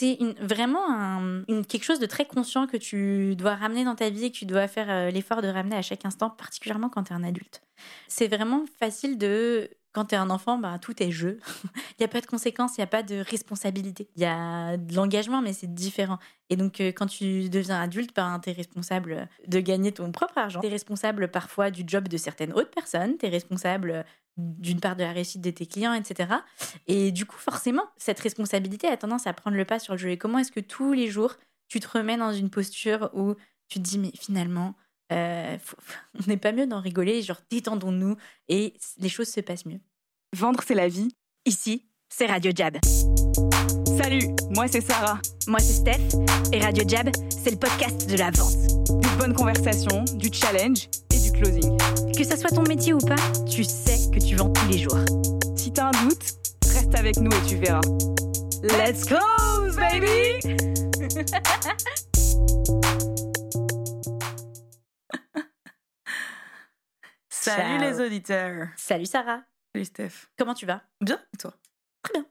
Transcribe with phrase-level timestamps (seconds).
[0.00, 1.20] c'est vraiment
[1.68, 4.46] quelque chose de très conscient que tu dois ramener dans ta vie et que tu
[4.46, 7.60] dois faire euh, l'effort de ramener à chaque instant, particulièrement quand tu es un adulte.
[8.08, 11.38] C'est vraiment facile de quand tu es un enfant, bah, tout est jeu.
[11.74, 14.08] il n'y a pas de conséquences, il n'y a pas de responsabilité.
[14.16, 16.18] Il y a de l'engagement, mais c'est différent.
[16.48, 20.38] Et donc, euh, quand tu deviens adulte, bah, tu es responsable de gagner ton propre
[20.38, 20.60] argent.
[20.60, 23.18] Tu es responsable parfois du job de certaines autres personnes.
[23.18, 26.30] Tu es responsable d'une part de la réussite de tes clients, etc.
[26.86, 30.10] Et du coup, forcément, cette responsabilité a tendance à prendre le pas sur le jeu.
[30.10, 31.36] Et comment est-ce que tous les jours,
[31.68, 33.34] tu te remets dans une posture où
[33.68, 34.74] tu te dis, mais finalement,
[35.12, 35.56] euh,
[36.18, 38.16] on n'est pas mieux d'en rigoler, genre détendons-nous
[38.48, 39.80] et les choses se passent mieux.
[40.36, 41.08] Vendre, c'est la vie.
[41.46, 42.78] Ici, c'est Radio Jab.
[44.02, 45.20] Salut, moi c'est Sarah.
[45.46, 46.18] Moi c'est Steph.
[46.52, 48.56] Et Radio Jab, c'est le podcast de la vente.
[49.00, 51.76] Des bonnes conversations, du challenge et du closing.
[52.20, 53.16] Que ça soit ton métier ou pas,
[53.50, 54.98] tu sais que tu vends tous les jours.
[55.56, 56.34] Si t'as un doute,
[56.66, 57.80] reste avec nous et tu verras.
[58.62, 60.38] Let's close, baby!
[67.30, 68.68] Salut les auditeurs.
[68.76, 69.40] Salut Sarah.
[69.72, 70.28] Salut Steph.
[70.36, 70.82] Comment tu vas?
[71.00, 71.54] Bien, et toi?
[72.02, 72.26] Très bien.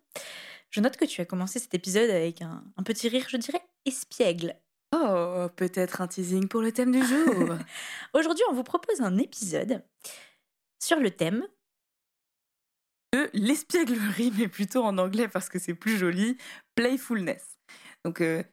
[0.69, 4.55] Je note que tu as commencé cet épisode avec un, petit rire, je dirais, espiègle.
[4.95, 7.55] Oh, peut-être un teasing pour le thème du jour.
[8.13, 9.83] Aujourd'hui, on vous propose un épisode
[10.79, 11.45] sur le thème
[13.13, 16.37] de l'espièglerie, mais plutôt en anglais parce que c'est plus joli,
[16.75, 17.57] playfulness.
[18.05, 18.43] Donc, euh,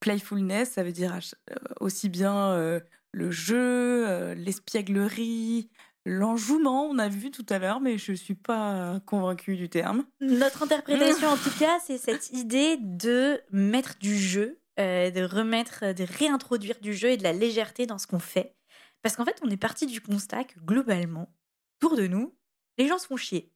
[0.00, 1.18] playfulness, ça veut dire
[1.50, 2.80] euh, aussi bien euh,
[3.12, 5.70] le jeu, l'espièglerie,
[6.04, 10.04] l'enjouement, on a vu tout à l'heure, mais je ne suis pas convaincue du terme.
[10.20, 15.92] Notre interprétation, en tout cas, c'est cette idée de mettre du jeu, euh, de remettre,
[15.92, 18.54] de réintroduire du jeu et de la légèreté dans ce qu'on fait.
[19.02, 21.28] Parce qu'en fait, on est parti du constat que globalement,
[21.76, 22.34] autour de nous,
[22.78, 23.52] les gens se font chier.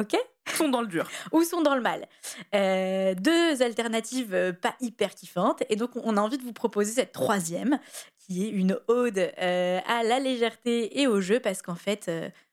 [0.00, 0.16] Ok?
[0.56, 1.08] Sont dans le dur.
[1.32, 2.06] Ou sont dans le mal.
[2.54, 5.62] Euh, deux alternatives euh, pas hyper kiffantes.
[5.70, 7.78] Et donc, on a envie de vous proposer cette troisième,
[8.18, 12.10] qui est une ode euh, à la légèreté et au jeu, parce qu'en fait,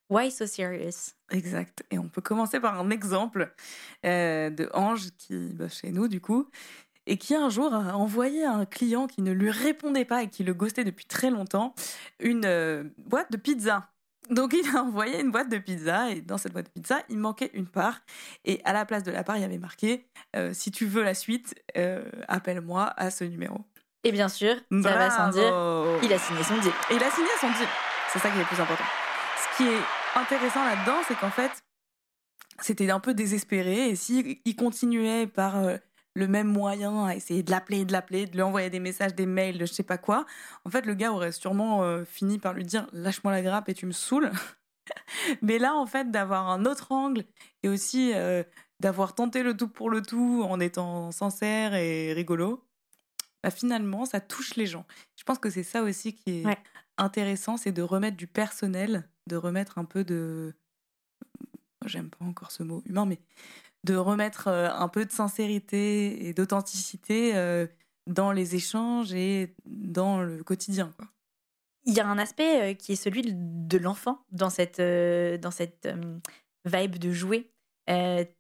[0.10, 1.14] why so serious?
[1.32, 1.84] Exact.
[1.92, 3.54] Et on peut commencer par un exemple
[4.04, 6.48] de Ange qui chez nous, du coup,
[7.06, 10.30] et qui un jour a envoyé à un client qui ne lui répondait pas et
[10.30, 11.76] qui le ghostait depuis très longtemps
[12.20, 13.90] une boîte de pizza.
[14.30, 17.18] Donc il a envoyé une boîte de pizza et dans cette boîte de pizza, il
[17.18, 18.02] manquait une part
[18.46, 20.08] et à la place de la part, il y avait marqué
[20.54, 21.56] si tu veux la suite,
[22.28, 23.66] appelle-moi à ce numéro.
[24.06, 26.72] Et bien sûr, ça va sans dire, il a signé son deal.
[26.90, 27.68] Et il a signé son deal.
[28.12, 28.84] C'est ça qui est le plus important.
[29.38, 29.82] Ce qui est
[30.16, 31.52] intéressant là-dedans, c'est qu'en fait,
[32.60, 33.90] c'était un peu désespéré.
[33.90, 35.78] Et s'il il continuait par euh,
[36.16, 39.26] le même moyen à essayer de l'appeler, de l'appeler, de lui envoyer des messages, des
[39.26, 40.26] mails, de je sais pas quoi,
[40.66, 43.74] en fait, le gars aurait sûrement euh, fini par lui dire lâche-moi la grappe et
[43.74, 44.32] tu me saoules.
[45.42, 47.26] Mais là, en fait, d'avoir un autre angle
[47.64, 48.44] et aussi euh,
[48.80, 52.64] d'avoir tenté le tout pour le tout en étant sincère et rigolo,
[53.42, 54.86] bah, finalement, ça touche les gens.
[55.16, 56.46] Je pense que c'est ça aussi qui est
[56.98, 60.54] intéressant, c'est de remettre du personnel, de remettre un peu de...
[61.86, 63.20] J'aime pas encore ce mot humain, mais
[63.84, 67.68] de remettre euh, un peu de sincérité et d'authenticité euh,
[68.08, 70.92] dans les échanges et dans le quotidien.
[70.98, 71.08] Quoi.
[71.86, 75.88] Il y a un aspect euh, qui est celui de l'enfant dans cette, dans cette
[76.66, 77.52] vibe de jouer.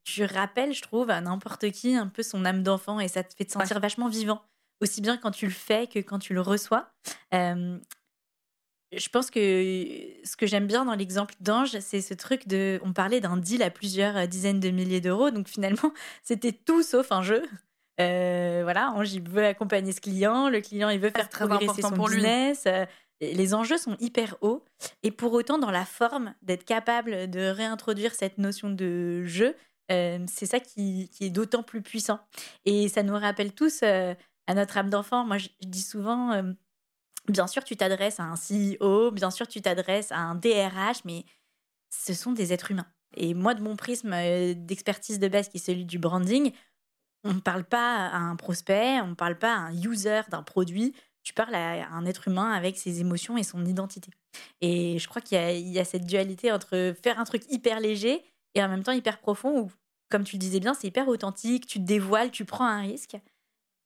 [0.03, 3.33] tu rappelles, je trouve, à n'importe qui un peu son âme d'enfant et ça te
[3.35, 4.41] fait te sentir vachement vivant
[4.81, 6.91] aussi bien quand tu le fais que quand tu le reçois.
[8.95, 9.39] Je pense que
[10.23, 12.79] ce que j'aime bien dans l'exemple d'Ange, c'est ce truc de.
[12.83, 15.93] On parlait d'un deal à plusieurs euh, dizaines de milliers d'euros, donc finalement,
[16.23, 17.43] c'était tout sauf un jeu.
[18.01, 21.81] Euh, voilà, Ange, il veut accompagner ce client, le client, il veut faire très progresser
[21.81, 22.63] son pour business.
[22.65, 22.71] Lui.
[22.73, 22.85] Euh,
[23.21, 24.65] les enjeux sont hyper hauts,
[25.03, 29.55] et pour autant, dans la forme, d'être capable de réintroduire cette notion de jeu,
[29.89, 32.19] c'est ça qui, qui est d'autant plus puissant.
[32.65, 35.23] Et ça nous rappelle tous à notre âme d'enfant.
[35.23, 36.43] Moi, je, dis souvent,
[37.29, 41.25] bien sûr, tu t'adresses à un CEO, bien sûr, tu t'adresses à un DRH, mais
[41.89, 42.87] ce sont des êtres humains.
[43.15, 46.51] Et moi, de mon prisme euh, d'expertise de base qui est celui du branding,
[47.23, 50.43] on ne parle pas à un prospect, on ne parle pas à un user d'un
[50.43, 50.93] produit,
[51.23, 54.11] tu parles à un être humain avec ses émotions et son identité.
[54.59, 58.25] Et je crois qu'il y, y, a cette dualité entre faire un truc hyper léger
[58.55, 59.71] et en même temps hyper profond où,
[60.09, 63.15] comme tu le disais bien, c'est hyper authentique, tu te dévoiles, tu prends un risque.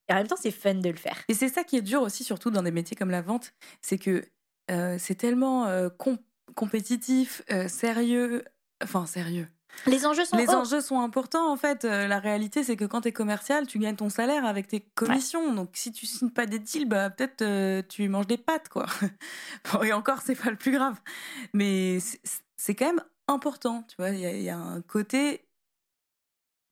[0.10, 1.18] Et en même temps, c'est fun de le faire.
[1.28, 3.98] Et c'est ça qui est dur aussi, surtout dans des métiers comme la vente, c'est
[3.98, 4.24] que
[4.72, 5.90] euh, c'est tellement euh,
[6.56, 8.44] compétitif, euh, sérieux,
[8.84, 9.48] enfin sérieux.
[9.86, 11.84] Les enjeux sont Les enjeux sont importants en fait.
[11.84, 15.54] la réalité, c'est que quand tu es commercial, tu gagnes ton salaire avec tes commissions.
[15.54, 18.88] Donc si tu signes pas des deals, bah, peut-être tu manges des pâtes quoi.
[19.72, 21.00] bon, et encore, c'est pas le plus grave.
[21.54, 22.00] Mais
[22.56, 24.10] c'est quand même important, tu vois.
[24.10, 25.48] Il y, y, a un côté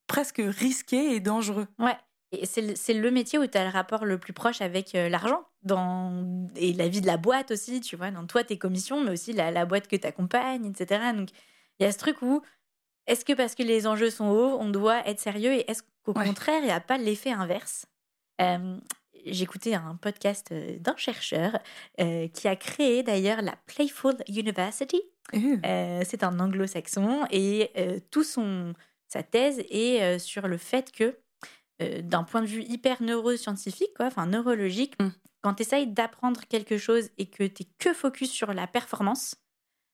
[0.08, 1.68] presque risqué et dangereux.
[1.78, 1.96] Ouais.
[2.32, 6.48] Et c'est le métier où tu as le rapport le plus proche avec l'argent dans
[6.56, 9.32] et la vie de la boîte aussi, tu vois, dans toi tes commissions, mais aussi
[9.32, 11.12] la, la boîte que tu accompagnes, etc.
[11.14, 11.28] Donc
[11.78, 12.42] il y a ce truc où
[13.06, 16.14] est-ce que parce que les enjeux sont hauts, on doit être sérieux et est-ce qu'au
[16.14, 17.86] contraire, il n'y a pas l'effet inverse?
[19.24, 21.58] J'écoutais un podcast d'un chercheur
[21.96, 25.00] qui a créé d'ailleurs la Playful University.
[25.32, 25.56] Mmh.
[26.04, 27.72] c'est un anglo-saxon et
[28.10, 28.74] tout son
[29.08, 31.16] sa thèse est sur le fait que
[31.78, 35.08] d'un point de vue hyper neuroscientifique, quoi, enfin neurologique, mmh.
[35.42, 39.36] quand tu essayes d'apprendre quelque chose et que tu es que focus sur la performance,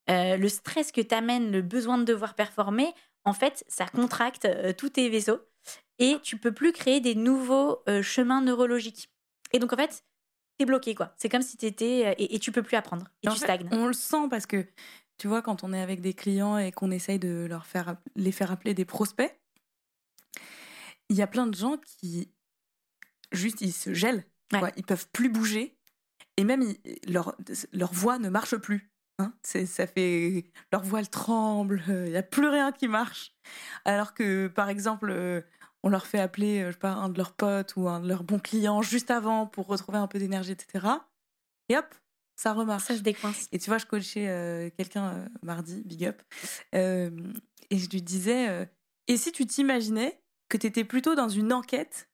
[0.09, 2.93] euh, le stress que t'amène le besoin de devoir performer,
[3.25, 5.39] en fait, ça contracte euh, tous tes vaisseaux
[5.99, 9.09] et tu peux plus créer des nouveaux euh, chemins neurologiques.
[9.53, 10.03] Et donc, en fait,
[10.57, 11.13] t'es bloqué, quoi.
[11.17, 12.15] C'est comme si t'étais.
[12.17, 13.05] Et, et tu peux plus apprendre.
[13.21, 13.69] Et, tu stagnes.
[13.71, 14.65] On le sent parce que,
[15.17, 18.31] tu vois, quand on est avec des clients et qu'on essaye de leur faire, les
[18.33, 19.33] faire appeler des prospects,
[21.13, 22.31] il y a plein de gens qui.
[23.31, 24.25] Juste, ils se gèlent.
[24.51, 24.71] Quoi.
[24.75, 25.77] Ils peuvent plus bouger.
[26.37, 26.73] Et même,
[27.07, 27.35] leur,
[27.71, 28.91] leur voix ne marche plus.
[29.19, 33.35] Hein, ça fait leur voile tremble, il n'y a plus rien qui marche.
[33.85, 35.41] Alors que par exemple, euh,
[35.83, 38.07] on leur fait appeler, euh, je sais pas, un de leurs potes ou un de
[38.07, 40.87] leurs bons clients juste avant pour retrouver un peu d'énergie, etc.
[41.69, 41.85] Et hop,
[42.35, 42.85] ça remarche.
[42.85, 43.47] Ça se décoince.
[43.51, 46.19] Et tu vois, je coachais euh, quelqu'un mardi, big up,
[46.73, 48.67] et je lui disais,
[49.07, 50.22] et si tu t'imaginais
[50.53, 52.09] que tu étais plutôt dans une enquête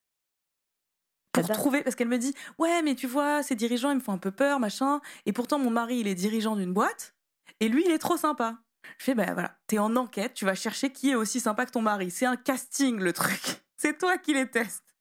[1.33, 4.13] pour trouver parce qu'elle me dit ouais mais tu vois ces dirigeants ils me font
[4.13, 7.15] un peu peur machin et pourtant mon mari il est dirigeant d'une boîte
[7.59, 8.57] et lui il est trop sympa.
[8.97, 11.71] Je fais ben voilà t'es en enquête tu vas chercher qui est aussi sympa que
[11.71, 12.12] ton mari.
[12.12, 13.62] C'est un casting le truc.
[13.77, 14.95] C'est toi qui les testes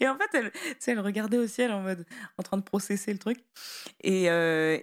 [0.00, 0.52] et en fait elle
[0.86, 2.06] elle regardait au ciel en mode
[2.38, 3.44] en train de processer le truc.
[4.00, 4.78] Et, euh,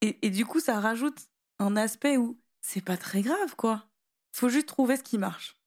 [0.00, 1.18] et, et du coup ça rajoute
[1.58, 3.84] un aspect où c'est pas très grave quoi.
[4.32, 5.59] Faut juste trouver ce qui marche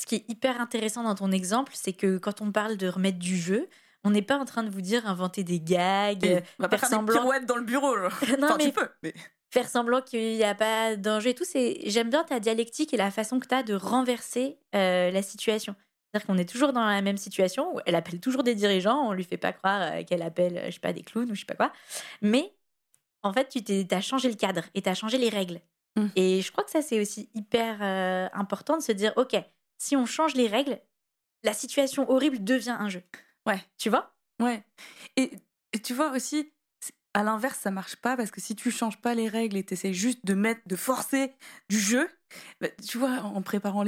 [0.00, 3.18] ce qui est hyper intéressant dans ton exemple c'est que quand on parle de remettre
[3.18, 3.68] du jeu
[4.04, 7.30] on n'est pas en train de vous dire inventer des gags, on va faire, semblant
[7.46, 7.94] dans le bureau.
[8.38, 8.88] non, mais, tu peux,
[9.50, 11.44] faire semblant qu'il n'y a pas de danger et tout.
[11.44, 15.22] C'est j'aime bien ta dialectique et la façon que tu as de renverser euh, la
[15.22, 15.74] situation.
[16.12, 19.12] C'est-à-dire qu'on est toujours dans la même situation où elle appelle toujours des dirigeants, on
[19.12, 21.46] lui fait pas croire euh, qu'elle appelle, je sais pas, des clowns ou je sais
[21.46, 21.72] pas quoi.
[22.22, 22.52] Mais
[23.22, 25.60] en fait, tu as changé le cadre et tu as changé les règles.
[25.96, 26.06] Mmh.
[26.16, 29.36] Et je crois que ça, c'est aussi hyper euh, important de se dire, OK,
[29.80, 30.78] si on change les règles,
[31.42, 33.02] la situation horrible devient un jeu.
[33.46, 33.60] Ouais.
[33.78, 34.14] Tu vois?
[34.40, 34.62] Ouais.
[35.16, 35.32] Et,
[35.82, 36.52] tu vois aussi,
[37.14, 39.94] à l'inverse, ça marche pas parce que si tu changes pas les règles et essaies
[39.94, 41.32] juste de mettre, de forcer
[41.70, 42.08] du jeu,
[42.60, 43.82] bah, tu vois, en préparant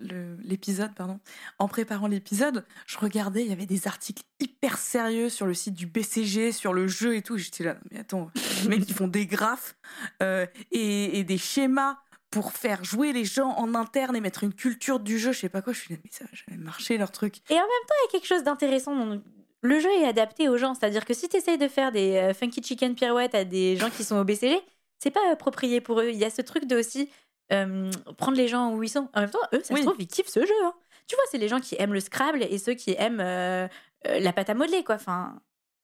[0.00, 1.20] l'épisode, pardon,
[1.58, 5.74] en préparant l'épisode, je regardais, il y avait des articles hyper sérieux sur le site
[5.74, 7.36] du BCG, sur le jeu et tout.
[7.36, 8.30] J'étais là, mais attends,
[8.62, 9.76] les mecs qui font des graphes
[10.22, 11.98] euh, et, et, des schémas
[12.36, 15.48] pour faire jouer les gens en interne et mettre une culture du jeu, je sais
[15.48, 17.36] pas quoi, je suis là, mais ça va jamais marcher leur truc.
[17.48, 19.22] Et en même temps, il y a quelque chose d'intéressant.
[19.62, 22.34] Le jeu est adapté aux gens, c'est-à-dire que si tu essayes de faire des euh,
[22.34, 24.60] funky chicken pirouettes à des gens qui sont au BCG,
[24.98, 26.10] c'est pas approprié pour eux.
[26.10, 27.08] Il y a ce truc de aussi
[27.52, 29.08] euh, prendre les gens où ils sont.
[29.14, 30.54] En même temps, eux, ça se trouve, ils kiffent ce jeu.
[30.62, 30.74] Hein.
[31.06, 33.66] Tu vois, c'est les gens qui aiment le Scrabble et ceux qui aiment euh,
[34.04, 34.96] la pâte à modeler, quoi.
[34.96, 35.40] Enfin,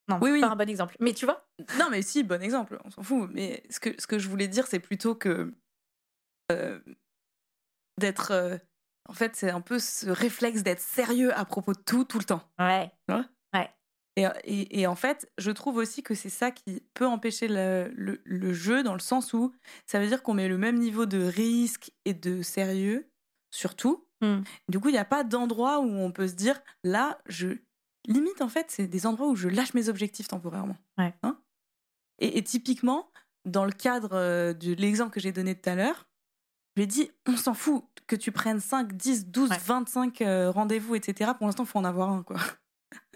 [0.09, 0.97] non, oui, pas un bon exemple.
[1.01, 1.47] Mais tu vois?
[1.79, 3.31] Non, mais si, bon exemple, on s'en fout.
[3.33, 5.55] Mais ce que, ce que je voulais dire, c'est plutôt que
[7.99, 8.31] d'être.
[8.33, 8.59] Euh,
[9.09, 12.25] en fait, c'est un peu ce réflexe d'être sérieux à propos de tout, tout le
[12.25, 12.43] temps.
[12.59, 12.91] Ouais.
[13.09, 13.25] ouais.
[14.17, 18.53] Et, et, en fait, je trouve aussi que c'est ça qui peut empêcher le, le,
[18.53, 19.55] jeu dans le sens où
[19.87, 23.11] ça veut dire qu'on met le même niveau de risque et de sérieux
[23.51, 24.07] sur tout.
[24.21, 24.43] Hmm.
[24.69, 27.49] Du coup, il n'y a pas d'endroit où on peut se dire là, je.
[28.07, 30.77] Limite, en fait, c'est des endroits où je lâche mes objectifs temporairement.
[30.99, 31.15] Ouais.
[31.23, 31.41] Hein?
[32.19, 33.11] Et, et, typiquement,
[33.45, 36.09] dans le cadre euh, de l'exemple que j'ai donné tout à l'heure,
[36.77, 40.23] je lui ai dit, on s'en fout que tu prennes 5, 10, 12, 25
[40.55, 41.33] rendez-vous, etc.
[41.37, 42.39] Pour l'instant, il faut en avoir un, quoi.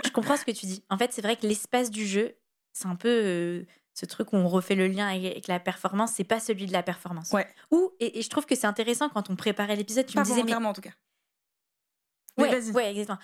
[0.04, 0.84] Je comprends ce que tu dis.
[0.90, 2.34] En fait, c'est vrai que l'espace du jeu,
[2.72, 6.24] c'est un peu euh, ce truc où on refait le lien avec, la performance, c'est
[6.24, 7.32] pas celui de la performance.
[7.32, 7.48] Ouais.
[7.70, 10.42] Ou, et, je trouve que c'est intéressant quand on préparait l'épisode, tu me disais.
[10.42, 10.54] Mais...
[10.54, 10.90] en tout cas.
[12.38, 13.18] Ouais, ouais, exactement.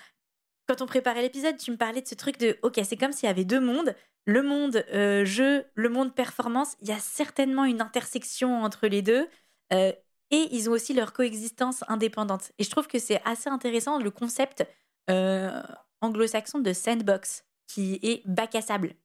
[0.67, 3.27] Quand on préparait l'épisode, tu me parlais de ce truc de, ok, c'est comme s'il
[3.27, 6.75] y avait deux mondes, le monde euh, jeu, le monde performance.
[6.81, 9.27] Il y a certainement une intersection entre les deux.
[9.73, 9.91] Euh,
[10.33, 12.51] et ils ont aussi leur coexistence indépendante.
[12.57, 14.65] Et je trouve que c'est assez intéressant le concept
[15.11, 15.61] euh,
[16.01, 18.95] anglo-saxon de sandbox, qui est bac à sable.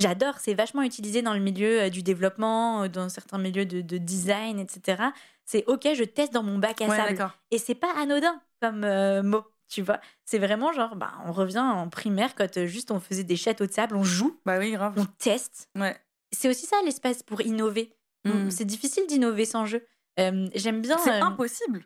[0.00, 3.98] J'adore, c'est vachement utilisé dans le milieu euh, du développement, euh, dans certains milieux de,
[3.98, 5.04] design, etc.
[5.44, 7.30] C'est ok, je teste dans mon bac à sable.
[7.52, 8.84] Et c'est pas anodin comme
[9.22, 10.00] mot, tu vois.
[10.24, 13.72] C'est vraiment genre, bah, on revient en primaire quand juste on faisait des châteaux de
[13.72, 14.94] sable, on joue, bah oui, grave.
[14.96, 15.68] on teste.
[15.78, 15.96] Ouais.
[16.32, 17.94] C'est aussi ça l'espace pour innover.
[18.24, 18.50] Mm.
[18.50, 19.86] C'est difficile d'innover sans jeu.
[20.16, 20.98] J'aime bien.
[20.98, 21.84] C'est impossible.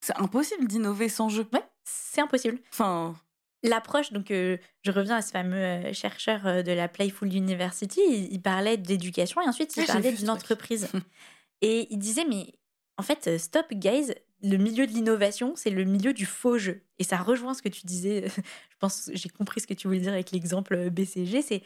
[0.00, 1.46] C'est impossible d'innover sans jeu.
[1.52, 2.58] Ouais, c'est impossible.
[2.72, 3.14] Enfin.
[3.62, 8.00] l'approche, donc euh, je reviens à ce fameux euh, chercheur euh, de la Playful University,
[8.08, 10.88] il, il parlait d'éducation et ensuite il Ah, parlait d'une entreprise.
[11.60, 12.54] et il disait, mais
[12.96, 16.82] en fait, stop, guys, le milieu de l'innovation, c'est le milieu du faux jeu.
[16.98, 18.26] Et ça rejoint ce que tu disais,
[18.70, 21.62] je pense, j'ai compris ce que tu voulais dire avec l'exemple BCG, c'est,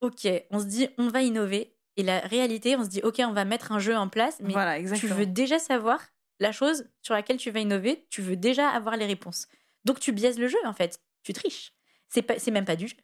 [0.00, 3.32] ok, on se dit, on va innover, et la réalité, on se dit, ok, on
[3.32, 6.00] va mettre un jeu en place, mais voilà, tu veux déjà savoir
[6.40, 9.46] la chose sur laquelle tu vas innover, tu veux déjà avoir les réponses.
[9.84, 11.72] Donc tu biaises le jeu en fait, tu triches.
[12.08, 12.96] C'est pas, c'est même pas du jeu.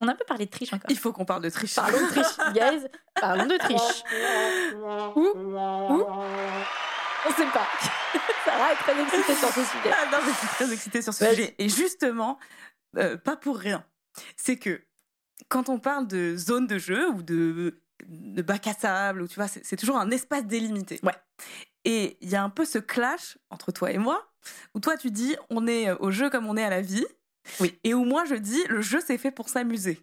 [0.00, 0.90] On a un peu parlé de triche encore.
[0.90, 1.74] Il faut qu'on parle de triche.
[1.74, 2.86] Parlons de triche, guys.
[3.14, 4.02] Parlons de triche.
[5.16, 6.06] Où Où
[7.26, 7.66] On sait pas.
[8.44, 9.90] Sarah est très excitée sur ce sujet.
[9.92, 11.54] Ah non, je suis très excitée sur ce sujet.
[11.58, 12.38] Et justement,
[12.96, 13.84] euh, pas pour rien.
[14.36, 14.82] C'est que
[15.48, 19.36] quand on parle de zone de jeu ou de, de bac à sable, ou tu
[19.36, 21.00] vois, c'est toujours un espace délimité.
[21.02, 21.14] Ouais.
[21.84, 24.30] Et il y a un peu ce clash entre toi et moi,
[24.74, 27.06] où toi tu dis on est au jeu comme on est à la vie,
[27.60, 27.78] Oui.
[27.84, 30.00] et où moi je dis le jeu c'est fait pour s'amuser.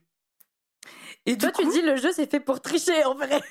[1.26, 3.42] Et Toi, tu dis le jeu c'est fait pour tricher en vrai.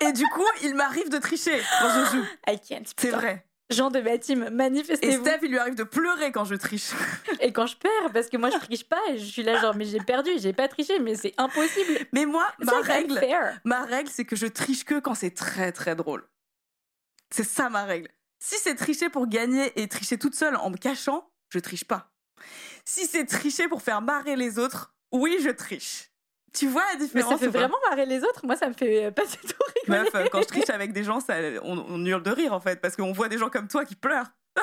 [0.00, 2.24] et du coup, il m'arrive de tricher quand je joue.
[2.48, 2.84] I can't.
[2.98, 3.46] C'est vrai.
[3.70, 5.24] Jean de ma team, Et manifestez-vous.
[5.24, 6.90] Steph, il lui arrive de pleurer quand je triche.
[7.40, 9.74] Et quand je perds, parce que moi je triche pas, et je suis là genre
[9.74, 12.06] mais j'ai perdu, j'ai pas triché, mais c'est impossible.
[12.12, 13.20] Mais moi, ma règle.
[13.64, 16.28] Ma règle, c'est que je triche que quand c'est très très drôle.
[17.30, 18.08] C'est ça ma règle.
[18.38, 22.12] Si c'est tricher pour gagner et tricher toute seule en me cachant, je triche pas.
[22.84, 26.10] Si c'est tricher pour faire marrer les autres, oui, je triche.
[26.52, 28.44] Tu vois la Mais différence ça fait vraiment marrer les autres?
[28.44, 29.63] Moi, ça me fait pas du tout.
[29.88, 32.60] Meuf, euh, quand je triche avec des gens, ça, on, on hurle de rire en
[32.60, 34.30] fait, parce qu'on voit des gens comme toi qui pleurent.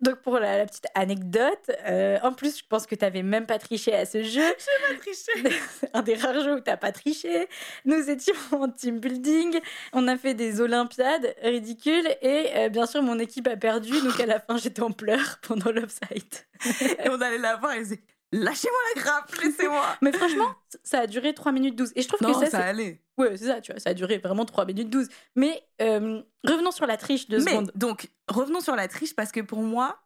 [0.00, 3.46] Donc, pour la, la petite anecdote, euh, en plus, je pense que tu n'avais même
[3.46, 4.42] pas triché à ce jeu.
[4.58, 5.60] J'ai pas triché.
[5.92, 7.48] Un des rares jeux où tu pas triché.
[7.84, 9.58] Nous étions en team building.
[9.92, 12.08] On a fait des Olympiades ridicules.
[12.22, 14.00] Et euh, bien sûr, mon équipe a perdu.
[14.00, 16.34] Donc, à la fin, j'étais en pleurs pendant l'offside.
[16.80, 19.96] Et on allait la voir et disait Lâchez-moi la grappe, laissez-moi.
[20.02, 21.92] Mais franchement, ça a duré 3 minutes 12.
[21.96, 23.02] Et je trouve Non, que ça, ça allait.
[23.16, 23.80] Ouais, c'est ça, tu vois.
[23.80, 25.08] Ça a duré vraiment 3 minutes 12.
[25.34, 27.72] Mais euh, revenons sur la triche de secondes.
[27.74, 30.02] donc, revenons sur la triche parce que pour moi,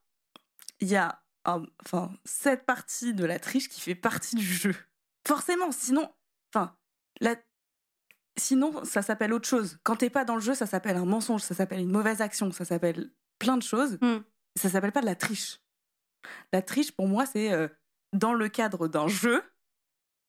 [0.80, 4.74] il y a un- enfin, cette partie de la triche qui fait partie du jeu.
[5.26, 6.08] Forcément, sinon,
[6.54, 6.76] enfin,
[7.20, 7.34] la...
[8.38, 9.78] sinon, ça s'appelle autre chose.
[9.82, 12.52] Quand t'es pas dans le jeu, ça s'appelle un mensonge, ça s'appelle une mauvaise action,
[12.52, 13.10] ça s'appelle
[13.40, 13.98] plein de choses.
[14.00, 14.18] Hmm.
[14.56, 15.58] Ça s'appelle pas de la triche.
[16.52, 17.66] La triche, pour moi, c'est euh,
[18.12, 19.42] dans le cadre d'un jeu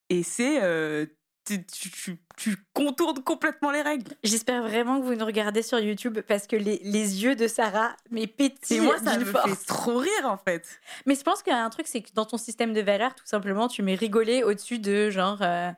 [0.09, 0.61] et c'est.
[0.63, 1.05] euh,
[1.45, 4.13] tu, tu- tu- tu contournes complètement les règles.
[4.23, 7.97] J'espère vraiment que vous nous regardez sur YouTube parce que les, les yeux de Sarah,
[8.11, 9.49] mais pétillent Et moi, ça me force.
[9.49, 10.79] fait trop rire en fait.
[11.05, 13.13] Mais je pense qu'il y a un truc, c'est que dans ton système de valeurs,
[13.13, 15.41] tout simplement, tu mets rigoler au-dessus de genre.
[15.41, 15.71] euh,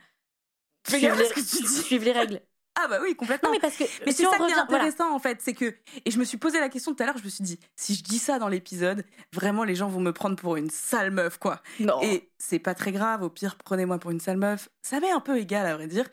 [0.88, 1.81] Fais suivre gaffe à les- ce que tu dis.
[1.83, 2.41] suivre les règles.
[2.77, 3.50] Ah bah oui, complètement.
[3.50, 3.84] Non, mais parce que.
[4.05, 4.62] Mais si c'est ça qui est voilà.
[4.63, 7.17] intéressant en fait, c'est que et je me suis posé la question tout à l'heure,
[7.17, 10.12] je me suis dit si je dis ça dans l'épisode, vraiment les gens vont me
[10.12, 11.62] prendre pour une sale meuf quoi.
[11.79, 12.01] Non.
[12.01, 15.22] Et c'est pas très grave, au pire prenez-moi pour une sale meuf, ça m'est un
[15.22, 16.05] peu égal à vrai dire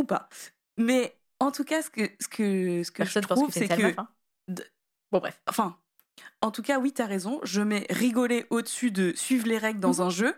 [0.00, 0.28] ou pas.
[0.78, 3.82] Mais en tout cas ce que ce que ce que Personne je trouve c'est que
[3.82, 4.08] meuf, hein.
[4.48, 4.64] de-
[5.12, 5.40] Bon, bref.
[5.48, 5.76] enfin
[6.40, 9.94] en tout cas oui, t'as raison, je mets rigoler au-dessus de suivre les règles dans
[9.94, 10.00] Mhm.
[10.00, 10.34] un jeu,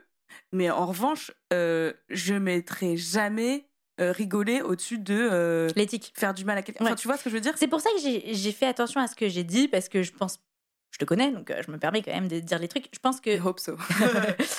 [0.52, 3.68] mais en revanche, euh, je mettrai jamais
[4.00, 6.12] euh, rigoler au-dessus de euh, L'éthique.
[6.16, 6.84] faire du mal à quelqu'un.
[6.84, 7.54] Enfin, tu vois ce que je veux dire?
[7.56, 10.12] C'est pour ça que j'ai fait attention à ce que j'ai dit parce que je
[10.12, 10.38] pense.
[10.92, 12.88] Je te connais, donc euh, je me permets quand même de dire les trucs.
[12.92, 13.76] Je pense que I hope so.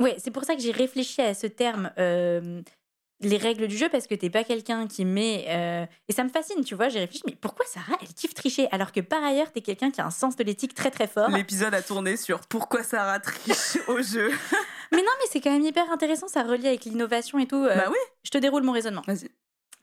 [0.00, 2.62] ouais, c'est pour ça que j'ai réfléchi à ce terme, euh,
[3.20, 5.46] les règles du jeu, parce que t'es pas quelqu'un qui met.
[5.48, 6.88] euh, Et ça me fascine, tu vois.
[6.88, 10.00] J'ai réfléchi, mais pourquoi Sarah, elle kiffe tricher Alors que par ailleurs, t'es quelqu'un qui
[10.00, 11.30] a un sens de l'éthique très très fort?
[11.30, 14.30] L'épisode a tourné sur pourquoi Sarah triche au jeu.
[14.92, 17.56] Mais non, mais c'est quand même hyper intéressant, ça relie avec l'innovation et tout.
[17.64, 19.02] euh, bah oui, Je te déroule mon raisonnement.
[19.06, 19.28] vas-y.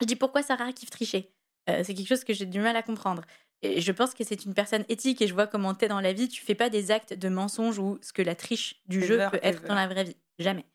[0.02, 1.32] Je dis pourquoi Sarah kiffe tricher?
[1.70, 3.24] Euh, C'est quelque chose que j'ai du mal à comprendre.
[3.62, 6.12] Et je pense que c'est une personne éthique et je vois comment t'es dans la
[6.12, 6.28] vie.
[6.28, 9.30] Tu fais pas des actes de mensonge ou ce que la triche du jeu Ever,
[9.32, 9.68] peut être ever.
[9.70, 10.18] dans la vraie vie.
[10.40, 10.66] Jamais.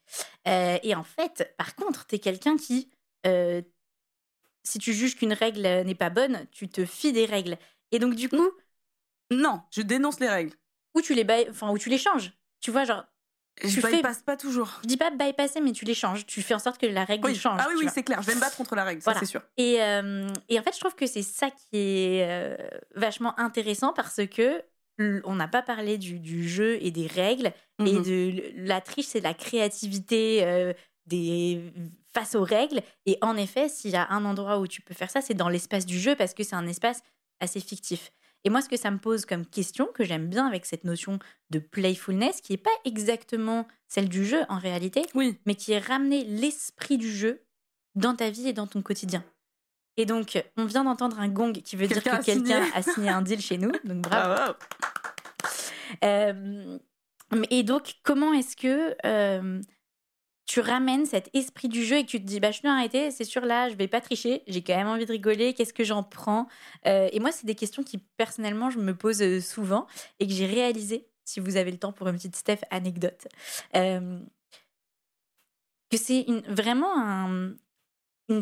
[0.47, 2.89] Euh, et en fait, par contre, t'es quelqu'un qui,
[3.27, 3.61] euh,
[4.63, 7.57] si tu juges qu'une règle n'est pas bonne, tu te fies des règles.
[7.91, 8.49] Et donc du coup,
[9.31, 10.55] Non, je dénonce les règles.
[10.95, 12.31] ou tu les by- enfin, ou tu les changes.
[12.61, 13.05] Tu vois, genre,
[13.61, 14.79] Je Tu fais- bypasse pas toujours.
[14.83, 16.25] je dis pas bypasser, mais tu les changes.
[16.25, 17.35] Tu fais en sorte que la règle Oui.
[17.35, 17.59] change.
[17.61, 18.21] Ah oui, oui, c'est clair.
[18.21, 19.41] Je vais me battre contre la règle, ça c'est sûr.
[19.57, 22.55] Et, euh, et en fait, je trouve que c'est ça qui est euh,
[22.95, 24.63] vachement intéressant parce que
[25.23, 28.03] on n'a pas parlé du, du jeu et des règles et Mhm.
[28.03, 30.73] de la triche, c'est la créativité euh,
[31.05, 31.71] des
[32.13, 32.81] face aux règles.
[33.05, 35.47] Et en effet, s'il y a un endroit où tu peux faire ça, c'est dans
[35.47, 37.01] l'espace du jeu parce que c'est un espace
[37.39, 38.11] assez fictif.
[38.45, 41.19] Et moi, ce que ça me pose comme question, que j'aime bien avec cette notion
[41.49, 45.37] de playfulness, qui n'est pas exactement celle du jeu en réalité, Oui.
[45.45, 47.41] mais qui est ramener l'esprit du jeu
[47.95, 49.23] dans ta vie et dans ton quotidien.
[49.97, 53.21] Et donc, on vient d'entendre un gong qui veut dire que quelqu'un a signé un
[53.21, 53.71] deal chez nous.
[53.83, 54.33] Donc, bravo.
[54.35, 54.53] Bravo.
[56.05, 56.77] Euh,
[57.49, 59.61] Et donc, comment est-ce que euh,
[60.49, 63.11] tu ramènes cet esprit du jeu et que tu te dis, bah, je suis arrêter,
[63.11, 65.83] c'est sûr, là, je vais pas tricher, j'ai quand même envie de rigoler, qu'est-ce que
[65.83, 66.47] j'en prends?
[66.87, 69.85] Euh, Et moi, c'est des questions qui, personnellement, je me pose euh, souvent
[70.19, 73.27] et que j'ai réalisé, si vous avez le temps pour une petite Steph anecdote,
[73.73, 77.53] que c'est vraiment un,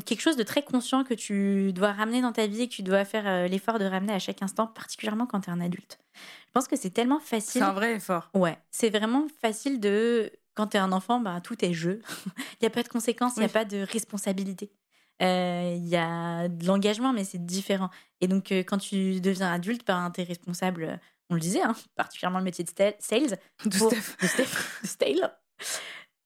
[0.05, 2.83] quelque chose de très conscient que tu dois ramener dans ta vie et que tu
[2.83, 5.99] dois faire l'effort de ramener à chaque instant, particulièrement quand tu es un adulte.
[6.15, 7.61] Je pense que c'est tellement facile.
[7.61, 8.29] C'est un vrai effort.
[8.33, 10.31] Ouais, c'est vraiment facile de.
[10.57, 12.01] Quand tu es un enfant, bah, tout est jeu.
[12.37, 14.71] il n'y a pas de conséquences, il n'y a pas de responsabilité.
[15.19, 17.91] Il y a de l'engagement, mais c'est différent.
[18.21, 20.99] Et donc, quand tu deviens adulte, bah, tu es responsable,
[21.29, 23.37] on le disait, hein, particulièrement le métier de sales.
[23.65, 24.17] De Steph.
[24.21, 24.81] De Steph.
[24.81, 25.37] De Stale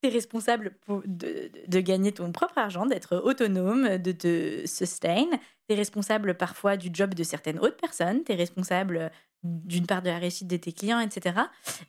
[0.01, 5.27] tu es responsable pour, de, de, gagner ton propre argent, d'être autonome, de te sustain.
[5.67, 8.23] Tu es responsable parfois du job de certaines autres personnes.
[8.23, 9.11] Tu es responsable
[9.43, 11.41] d'une part de la réussite de tes clients, etc.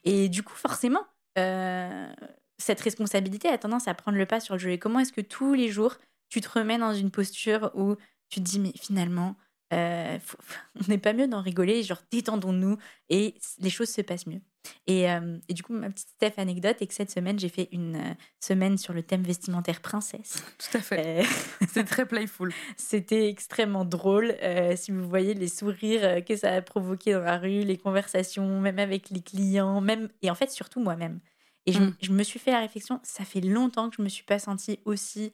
[0.04, 1.04] Et du coup, forcément,
[1.38, 2.12] euh,
[2.58, 4.70] cette responsabilité a tendance à prendre le pas sur le jeu.
[4.70, 5.96] Et comment est-ce que tous les jours,
[6.28, 7.96] tu te remets dans une posture où
[8.28, 9.36] tu te dis, mais finalement,
[9.72, 10.18] euh,
[10.80, 12.76] on n'est pas mieux d'en rigoler, genre détendons-nous
[13.08, 14.40] et les choses se passent mieux.
[14.86, 17.68] Et, euh, et, du coup, ma petite Steph anecdote est que cette semaine, j'ai fait
[17.72, 20.44] une euh, semaine sur le thème vestimentaire princesse.
[20.58, 21.24] Tout à fait.
[21.60, 22.52] C'était très playful.
[22.76, 24.36] C'était extrêmement drôle.
[24.76, 28.78] si vous voyez les sourires que ça a provoqué dans la rue, les conversations, même
[28.78, 31.20] avec les clients, même et en fait surtout moi-même.
[31.66, 31.96] Et je, mm.
[32.00, 34.80] je, me suis fait la réflexion, ça fait longtemps que je me suis pas sentie
[34.84, 35.32] aussi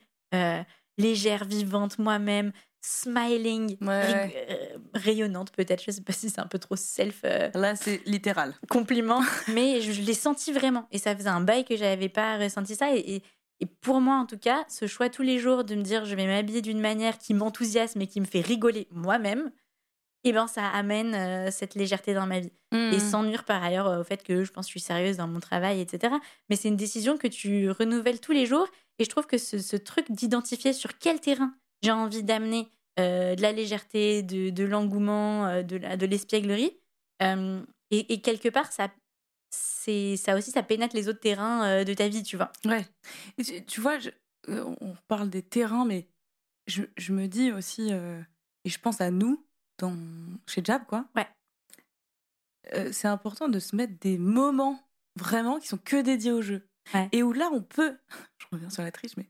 [0.99, 4.27] légère, vivante moi-même, smiling, euh,
[4.95, 5.83] rayonnante peut-être.
[5.85, 7.21] Je sais pas si c'est un peu trop self.
[7.25, 8.55] Euh, Là, c'est littéral.
[8.69, 9.21] Compliment,
[9.53, 10.87] mais je, l'ai senti vraiment.
[10.91, 12.95] Et ça faisait un bail que j'avais pas ressenti ça.
[12.95, 13.23] Et,
[13.61, 16.15] et, pour moi, en tout cas, ce choix tous les jours de me dire je
[16.15, 19.51] vais m'habiller d'une manière qui m'enthousiasme et qui me fait rigoler moi-même,
[20.25, 22.53] et eh ben ça amène euh, cette légèreté dans ma vie.
[22.73, 22.99] Et mmh.
[22.99, 25.41] sans nuire par ailleurs au fait que je pense que je suis sérieuse dans mon
[25.41, 26.13] travail, etc.
[26.51, 28.69] Mais c'est une décision que tu renouvelles tous les jours.
[28.99, 33.37] Et je trouve que ce, ce truc d'identifier sur quel terrain j'ai envie d'amener euh,
[33.37, 36.77] de la légèreté, de, de l'engouement, euh, de, l'espièglerie.
[37.23, 38.91] Euh, et, quelque part, ça,
[39.51, 42.53] c'est, ça aussi, ça pénètre les autres terrains de ta vie, tu vois.
[42.65, 42.85] Ouais.
[43.67, 43.99] tu, vois,
[44.49, 46.09] on parle des terrains, mais
[46.67, 49.43] je, je me dis aussi, et je pense à nous,
[49.79, 49.97] dans,
[50.47, 51.07] chez Jab, quoi.
[51.17, 52.93] Ouais.
[52.93, 54.83] c'est important de se mettre des moments
[55.17, 56.68] vraiment qui sont que dédiés au jeu.
[57.13, 57.97] Et où là, on peut,
[58.39, 59.29] je reviens sur la triche, mais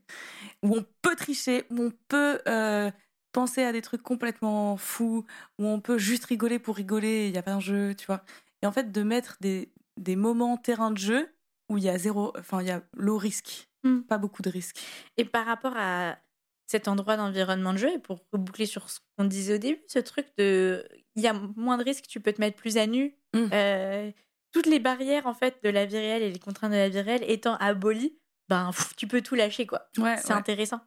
[0.63, 2.91] où on peut tricher, où on peut euh,
[3.31, 5.25] penser à des trucs complètement fous,
[5.57, 8.23] où on peut juste rigoler pour rigoler, il n'y a pas d'enjeu, tu vois.
[8.61, 11.29] Et en fait, de mettre des, des moments terrain de jeu
[11.69, 14.01] où il y a zéro, enfin, il y a low risque, mmh.
[14.01, 14.79] pas beaucoup de risques.
[15.17, 16.17] Et par rapport à
[16.65, 19.99] cet endroit d'environnement de jeu, et pour reboucler sur ce qu'on disait au début, ce
[19.99, 23.15] truc de, il y a moins de risques, tu peux te mettre plus à nu.
[23.33, 23.49] Mmh.
[23.53, 24.11] Euh,
[24.51, 27.01] toutes les barrières en fait de la vie réelle et les contraintes de la vie
[27.01, 29.89] réelle étant abolies, ben tu peux tout lâcher quoi.
[29.93, 30.81] c'est intéressant.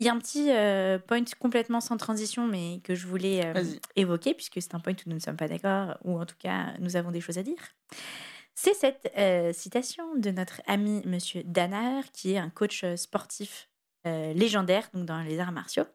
[0.00, 0.50] Il y a un petit
[1.06, 3.52] point complètement sans transition, mais que je voulais
[3.96, 6.74] évoquer, puisque c'est un point où nous ne sommes pas d'accord, ou en tout cas
[6.78, 7.58] nous avons des choses à dire.
[8.54, 9.12] C'est cette
[9.54, 13.68] citation de notre ami Monsieur Danaher, qui est un coach sportif
[14.04, 15.86] légendaire donc dans les arts martiaux,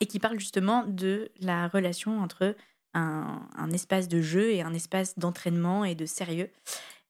[0.00, 2.56] et qui parle justement de la relation entre
[2.94, 6.50] un, espace de jeu et un espace d'entraînement et de sérieux.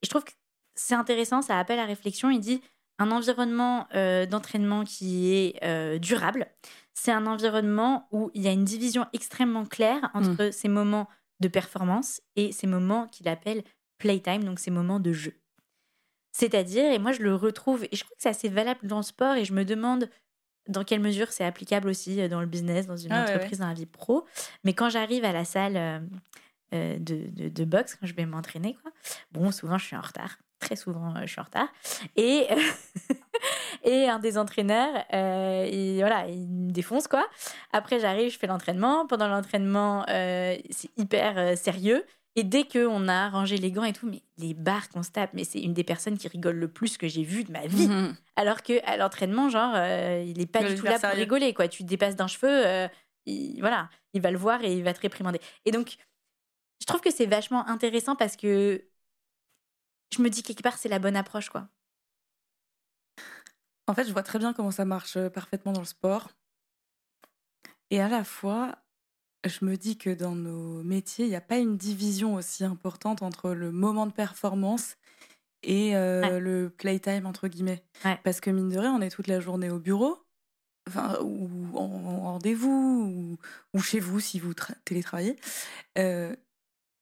[0.01, 0.33] Et je trouve que
[0.75, 2.31] c'est intéressant, ça appelle à réflexion.
[2.31, 2.62] Il dit
[2.99, 6.47] un environnement euh, d'entraînement qui est euh, durable,
[6.95, 10.53] c'est un environnement où il y a une division extrêmement claire entre mmh.
[10.53, 11.09] ces moments
[11.40, 13.64] de performance et ces moments qu'il appelle
[13.99, 15.35] playtime, donc ces moments de jeu.
[16.33, 19.03] C'est-à-dire, et moi je le retrouve, et je crois que c'est assez valable dans le
[19.03, 20.09] sport, et je me demande
[20.68, 23.68] dans quelle mesure c'est applicable aussi euh, dans le business, dans une ah entreprise, dans
[23.68, 24.25] la vie pro.
[24.64, 25.98] Mais quand j'arrive à la salle euh,
[26.75, 28.92] euh, de, de, boxe, quand je vais m'entraîner, quoi,
[29.33, 30.38] bon, souvent je suis en retard.
[30.61, 31.66] Très souvent, je suis en retard.
[32.14, 32.46] Et,
[33.85, 37.27] et un des entraîneurs, il, voilà, il me défonce, quoi.
[37.72, 39.05] Après, j'arrive, je fais l'entraînement.
[39.09, 42.07] Pendant l'entraînement, c'est hyper sérieux.
[42.35, 45.35] Et dès qu'on a rangé les gants et tout, mais les barres qu'on se tape,
[45.35, 47.88] mais c'est une des personnes qui rigole le plus que j'ai vu de ma vie.
[47.88, 48.16] Mhm.
[48.37, 51.68] Alors que à l'entraînement, genre, euh, il est pas du tout là pour rigoler, quoi.
[51.68, 52.88] Tu te dépasses d'un cheveu, euh,
[53.27, 55.40] il, voilà, il va le voir et il va te réprimander.
[55.66, 55.97] Et donc,
[56.81, 58.83] je trouve que c'est vachement intéressant parce que
[60.14, 61.68] je me dis quelque part, c'est la bonne approche, quoi.
[63.88, 66.31] En fait, je vois très bien comment ça marche euh, parfaitement dans le sport.
[67.90, 68.79] Et à la fois,
[69.44, 73.22] je me dis que dans nos métiers, il n'y a pas une division aussi importante
[73.22, 74.96] entre le moment de performance
[75.62, 77.83] et euh, le playtime, entre guillemets.
[78.24, 80.24] Parce que mine de rien, on est toute la journée au bureau,
[80.88, 83.38] enfin, ou en, rendez-vous,
[83.74, 85.37] ou, chez vous si vous télétravaillez.
[85.98, 86.35] Euh,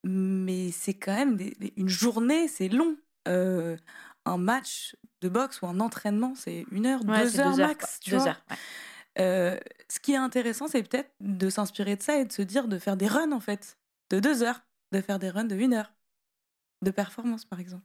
[0.05, 1.39] mais c'est quand même
[1.77, 2.97] une journée, c'est long.
[3.29, 3.77] Euh,
[4.25, 8.01] un match de boxe ou un entraînement, c'est une heure, deux, heures max.
[8.01, 8.37] tu vois
[9.19, 12.69] euh, ce qui est intéressant, c'est peut-être de s'inspirer de ça et de se dire
[12.69, 13.79] de faire des runs en fait,
[14.11, 15.93] de deux heures, de faire des runs de une heure,
[16.83, 17.85] de performance par exemple.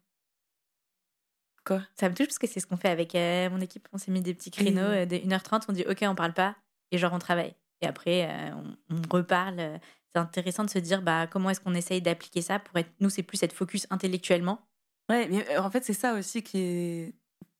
[1.65, 1.81] Quoi?
[1.95, 3.87] Ça me touche parce que c'est ce qu'on fait avec euh, mon équipe.
[3.91, 6.55] On s'est mis des petits créneaux de 1h30, on dit ok, on parle pas
[6.91, 7.55] et genre on travaille.
[7.81, 9.79] Et après, on, reparle
[10.15, 12.89] c'est intéressant de se dire bah, comment est-ce qu'on essaye d'appliquer ça pour être.
[13.01, 14.61] Nous, c'est plus être focus intellectuellement.
[15.09, 17.13] Ouais, mais euh, en fait, c'est ça aussi qui est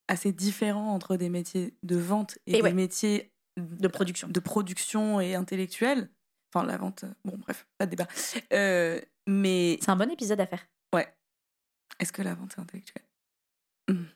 [0.08, 4.28] assez différent entre des métiers de vente et, des métiers de production.
[4.28, 6.10] De production et intellectuel.
[6.54, 8.08] Enfin, la vente, euh, bon, bref, pas de débat.
[8.54, 9.78] Euh, mais.
[9.82, 10.66] C'est un bon épisode à faire.
[10.94, 11.14] Ouais.
[12.00, 13.06] Est-ce que la vente est intellectuelle?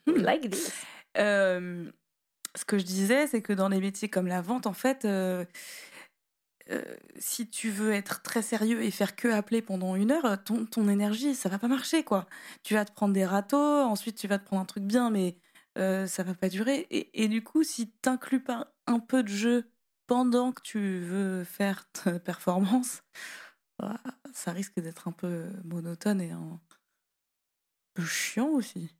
[0.08, 0.72] Like this.
[1.16, 5.06] ce que je disais, c'est que dans les métiers comme la vente, en fait,
[6.72, 6.84] euh,
[7.18, 10.88] si tu veux être très sérieux et faire que appeler pendant une heure, ton, ton
[10.88, 12.28] énergie, ça va pas marcher, quoi.
[12.64, 15.38] Tu vas te prendre des râteaux, ensuite tu vas te prendre un truc bien, mais
[15.80, 16.86] euh, ça va pas durer.
[16.92, 19.72] Et, et du coup, si t'inclus pas un peu de jeu
[20.08, 23.04] pendant que tu veux faire ta performance,
[23.78, 24.00] bah,
[24.34, 26.60] ça risque d'être un peu monotone et un
[27.94, 28.94] peu chiant aussi.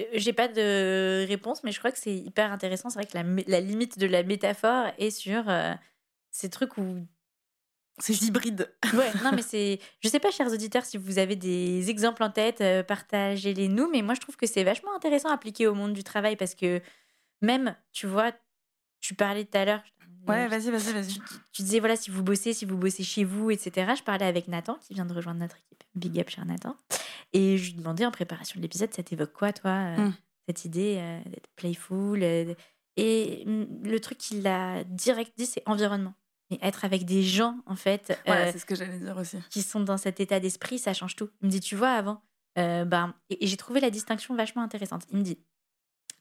[0.00, 2.90] Euh, j'ai pas de réponse, mais je crois que c'est hyper intéressant.
[2.90, 5.72] C'est vrai que la, la, limite de la métaphore est sur euh,
[6.30, 7.06] ces trucs où.
[7.98, 8.74] C'est hybride.
[8.94, 9.78] Ouais, non, mais c'est.
[10.00, 13.88] Je sais pas, chers auditeurs, si vous avez des exemples en tête, euh, partagez-les nous.
[13.90, 16.54] Mais moi, je trouve que c'est vachement intéressant à appliquer au monde du travail parce
[16.54, 16.80] que
[17.40, 18.32] même, tu vois,
[19.00, 19.82] tu parlais tout à l'heure.
[20.28, 21.18] Ouais, vas-y, vas-y, vas-y.
[21.52, 23.92] Tu, disais, voilà, si vous bossez, si vous bossez chez vous, etc.
[23.96, 25.82] Je parlais avec Nathan, qui vient de rejoindre notre équipe.
[25.94, 26.76] Big up, cher Nathan.
[27.32, 30.14] Et je lui demandais en préparation de l'épisode, ça t'évoque quoi, toi, euh, mmh.
[30.48, 32.54] cette idée euh, d'être playful euh,
[32.96, 36.14] Et le truc qu'il a direct dit, c'est environnement.
[36.50, 38.18] Et être avec des gens, en fait.
[38.26, 39.38] c'est ce que j'allais dire aussi.
[39.50, 41.30] Qui sont dans cet état d'esprit, ça change tout.
[41.40, 42.22] Il me dit, tu vois, avant.
[42.56, 45.06] ben, et, j'ai trouvé la distinction vachement intéressante.
[45.10, 45.38] Il me dit,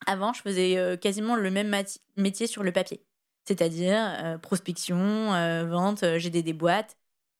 [0.05, 1.75] avant, je faisais quasiment le même
[2.17, 3.05] métier sur le papier.
[3.45, 5.31] C'est-à-dire prospection,
[5.67, 6.97] vente, j'ai des boîtes.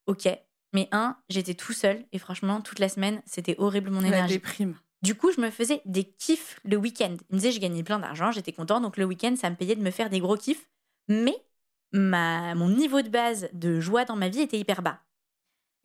[0.08, 0.28] Ok,
[0.74, 4.22] mais un, j'étais tout seul et franchement, toute la semaine, c'était horrible mon énergie.
[4.22, 4.76] La déprime.
[5.02, 7.15] Du coup, je me faisais des kiffs le week-end.
[7.30, 9.76] Il me disait, je gagnais plein d'argent, j'étais content, donc le week-end, ça me payait
[9.76, 10.67] de me faire des gros kiffs.
[11.08, 11.36] Mais
[11.91, 15.00] ma, mon niveau de base de joie dans ma vie était hyper bas.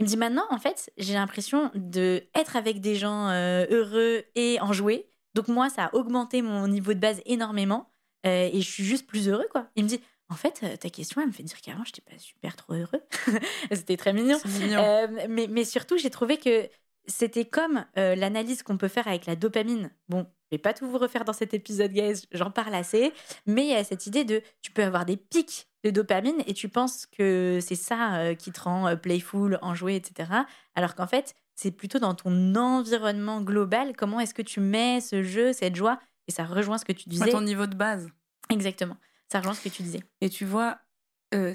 [0.00, 4.24] Il me dit maintenant, en fait, j'ai l'impression de être avec des gens euh, heureux
[4.34, 5.06] et en jouer.
[5.34, 7.90] Donc moi, ça a augmenté mon niveau de base énormément
[8.26, 9.68] euh, et je suis juste plus heureux, quoi.
[9.76, 12.02] Il me dit, en fait, euh, ta question, elle me fait dire qu'avant, je n'étais
[12.02, 13.02] pas super trop heureux.
[13.72, 14.38] c'était très mignon.
[14.46, 16.68] Euh, mais, mais, surtout, j'ai trouvé que
[17.06, 19.90] c'était comme l'analyse qu'on peut faire avec la dopamine.
[20.08, 23.12] Bon, je vais pas tout vous refaire dans cet épisode, guys, j'en parle assez.
[23.44, 26.54] Mais il y a cette idée de, tu peux avoir des pics de dopamine et
[26.54, 30.30] tu penses que c'est ça qui te rend playful, enjoué, etc.
[30.74, 35.22] Alors qu'en fait, c'est plutôt dans ton environnement global, comment est-ce que tu mets ce
[35.22, 37.28] jeu, cette joie, et ça rejoint ce que tu disais.
[37.28, 38.08] À ton niveau de base.
[38.50, 38.96] Exactement.
[39.30, 40.00] Ça rejoint ce que tu disais.
[40.20, 40.78] Et tu vois,
[41.34, 41.54] euh,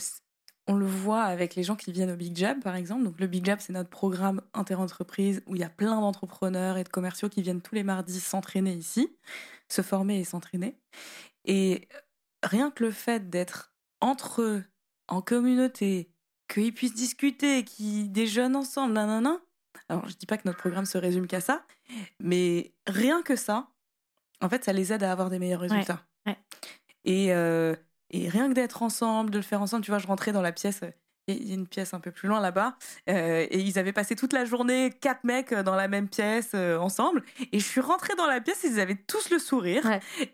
[0.68, 3.04] on le voit avec les gens qui viennent au Big Jab, par exemple.
[3.04, 6.84] Donc, le Big Jab, c'est notre programme interentreprise où il y a plein d'entrepreneurs et
[6.84, 9.10] de commerciaux qui viennent tous les mardis s'entraîner ici,
[9.68, 10.78] se former et s'entraîner.
[11.46, 11.88] Et
[12.44, 14.64] rien que le fait d'être entre eux,
[15.08, 16.12] en communauté,
[16.48, 19.40] qu'ils puissent discuter, qu'ils déjeunent ensemble, nanana.
[19.88, 21.64] Alors, je dis pas que notre programme se résume qu'à ça,
[22.20, 23.68] mais rien que ça,
[24.42, 26.06] en fait, ça les aide à avoir des meilleurs résultats.
[26.26, 26.38] ouais.
[27.06, 27.76] Et, euh,
[28.12, 30.52] et rien que d'être ensemble, de le faire ensemble, tu vois, je rentrais dans la
[30.52, 30.82] pièce,
[31.28, 32.76] il y a une pièce un peu plus loin là-bas,
[33.10, 36.78] euh, et ils avaient passé toute la journée, quatre mecs dans la même pièce euh,
[36.78, 39.86] ensemble, et je suis rentrée dans la pièce, ils avaient tous le sourire,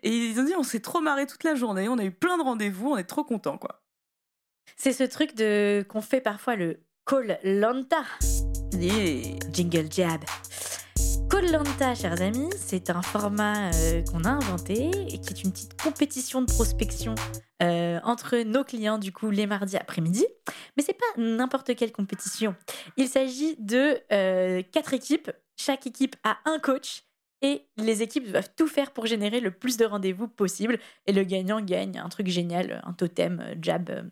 [0.02, 2.36] et ils ont dit on s'est trop marré toute la journée, on a eu plein
[2.38, 3.82] de rendez-vous, on est trop contents quoi.
[4.76, 8.02] C'est ce truc de qu'on fait parfois le call lanta.
[8.78, 10.20] Jingle jab.
[11.30, 15.80] Colanta, chers amis, c'est un format euh, qu'on a inventé et qui est une petite
[15.80, 17.14] compétition de prospection
[17.62, 20.26] euh, entre nos clients, du coup, les mardis après-midi.
[20.76, 22.54] Mais c'est pas n'importe quelle compétition.
[22.98, 25.30] Il s'agit de euh, quatre équipes.
[25.56, 27.04] Chaque équipe a un coach
[27.40, 30.78] et les équipes doivent tout faire pour générer le plus de rendez-vous possible.
[31.06, 34.10] Et le gagnant gagne un truc génial, un totem, jab,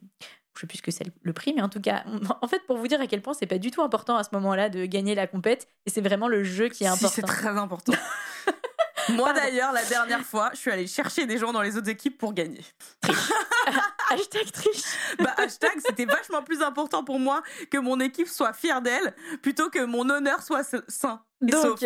[0.54, 2.04] je sais plus ce que c'est le prix, mais en tout cas,
[2.42, 4.30] en fait, pour vous dire à quel point c'est pas du tout important à ce
[4.32, 7.08] moment-là de gagner la compète, et c'est vraiment le jeu qui est important.
[7.08, 7.92] Si, c'est très important.
[9.10, 12.16] Moi d'ailleurs, la dernière fois, je suis allée chercher des gens dans les autres équipes
[12.16, 12.64] pour gagner.
[14.10, 14.82] hashtag triche.
[15.18, 19.68] bah, hashtag, c'était vachement plus important pour moi que mon équipe soit fière d'elle plutôt
[19.68, 21.22] que mon honneur soit sain.
[21.42, 21.84] Donc,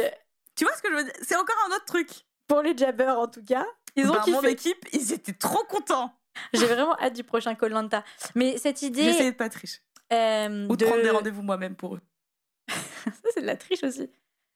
[0.55, 1.13] tu vois ce que je veux dire?
[1.23, 2.09] C'est encore un autre truc.
[2.47, 6.18] Pour les jabbers, en tout cas, ils ont bah, Mon équipe, ils étaient trop contents.
[6.53, 8.05] J'ai vraiment hâte du prochain Colanta.
[8.35, 9.03] Mais cette idée.
[9.05, 9.79] J'essaie de pas tricher.
[10.13, 12.01] Euh, Ou de de- prendre des rendez-vous moi-même pour eux.
[12.69, 14.11] Ça, c'est de la triche aussi.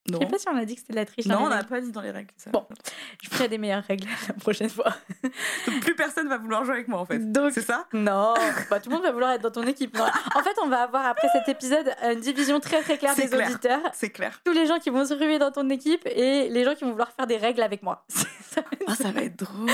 [0.08, 1.26] Je Non, sais pas si on a dit que c'était de la triche.
[1.26, 2.30] non on n'a pas dit dans les règles.
[2.36, 2.50] ça.
[2.50, 2.66] Bon.
[3.22, 4.92] Je ferai des meilleures règles la prochaine fois.
[5.66, 7.18] Donc, plus personne va vouloir jouer avec moi en fait.
[7.30, 7.86] Donc, C'est ça?
[7.92, 8.34] non,
[8.68, 9.96] bah, tout le monde va vouloir être dans ton équipe.
[9.96, 10.04] Non.
[10.34, 13.48] En fait, on va avoir après cet épisode une division très très claire des clair.
[13.48, 13.80] auditeurs.
[13.94, 14.40] C'est clair.
[14.44, 16.90] Tous les gens qui vont se ruer dans ton équipe et les gens qui vont
[16.90, 18.04] vouloir faire des règles avec moi.
[18.52, 19.70] Ça- Ah, ça va être drôle.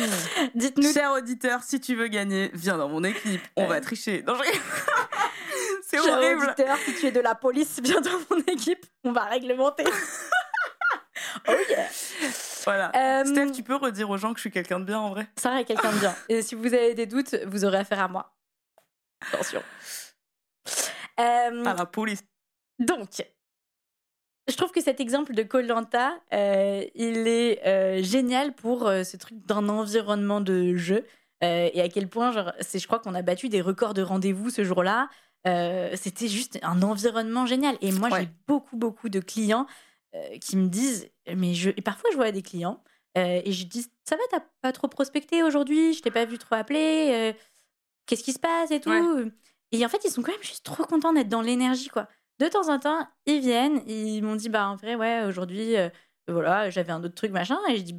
[0.54, 0.92] Dites-nous.
[0.92, 3.40] Cher auditeur, si tu veux gagner, viens dans mon équipe.
[3.56, 4.22] On va tricher.
[4.24, 4.58] Non, je-
[5.88, 6.44] C'est horrible.
[6.44, 8.84] auditeur, si tu es de la police, viens dans mon équipe.
[9.04, 9.84] On va réglementer.
[11.48, 11.88] oh yeah.
[12.64, 12.92] Voilà.
[12.94, 15.26] Euh, Steph, tu peux redire aux gens que je suis quelqu'un de bien en vrai?
[15.38, 16.14] Sarah est quelqu'un de bien.
[16.28, 18.36] Et si vous avez des doutes, vous aurez affaire à moi.
[19.32, 19.62] Attention.
[21.18, 22.22] Euh, À la police.
[22.78, 23.22] Donc,
[24.46, 29.38] je trouve que cet exemple de Colanta, il est euh, génial pour euh, ce truc
[29.46, 31.06] d'un environnement de jeu
[31.44, 34.50] euh, et à quel point, genre, je crois qu'on a battu des records de rendez-vous
[34.50, 35.08] ce jour-là.
[35.46, 37.76] Euh, c'était juste un environnement génial.
[37.80, 38.22] Et moi, Ouais.
[38.22, 39.66] j'ai beaucoup, beaucoup de clients
[40.14, 42.82] euh, qui me disent, mais je, et parfois je vois des clients
[43.16, 46.38] euh, et je dis, ça va, t'as pas trop prospecté aujourd'hui, je t'ai pas vu
[46.38, 47.34] trop appeler,
[48.06, 48.92] qu'est-ce qui se passe et tout?
[49.72, 52.08] Et en fait, ils sont quand même juste trop contents d'être dans l'énergie, quoi.
[52.38, 55.74] De temps en temps, ils viennent, ils m'ont dit, bah en vrai, ouais, aujourd'hui,
[56.26, 57.58] voilà, j'avais un autre truc, machin.
[57.68, 57.96] Et je dis,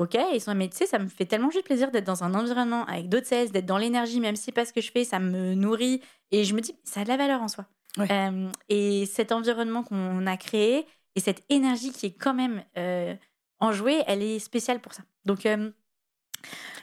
[0.00, 2.34] ok, ils sont, mais tu sais, ça me fait tellement juste plaisir d'être dans un
[2.34, 5.18] environnement avec d'autres sales, d'être dans l'énergie, même si pas ce que je fais, ça
[5.18, 6.02] me nourrit.
[6.30, 7.66] Et je me dis, ça a de la valeur en soi.
[7.98, 8.10] Ouais.
[8.10, 10.86] Euh, et cet environnement qu'on a créé,
[11.16, 13.14] et cette énergie qui est quand même euh,
[13.58, 15.02] enjouée, elle est spéciale pour ça.
[15.24, 15.70] Donc, euh,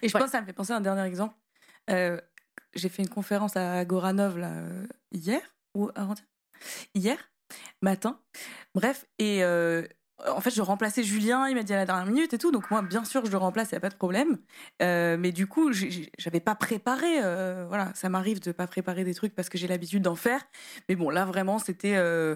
[0.01, 0.19] Et je Ouais.
[0.19, 1.35] pense que ça me fait penser à un dernier exemple.
[1.89, 2.21] Euh,
[2.75, 4.51] j'ai fait une conférence à Goranov là,
[5.11, 5.41] hier
[5.73, 6.27] ou avant-hier?
[6.93, 7.17] Hier?
[7.81, 8.19] Matin.
[8.75, 9.41] Bref, et
[10.25, 12.51] en fait, je remplaçais Julien, il m'a dit à la dernière minute et tout.
[12.51, 14.37] Donc, moi, bien sûr, je le remplace, il n'y a pas de problème.
[14.81, 15.71] Euh, mais du coup,
[16.17, 17.21] j'avais pas préparé.
[17.23, 20.41] euh, voilà, ça m'arrive de pas préparer des trucs parce que j'ai l'habitude d'en faire.
[20.89, 21.95] Mais bon, là, vraiment, c'était.
[21.97, 22.35] euh,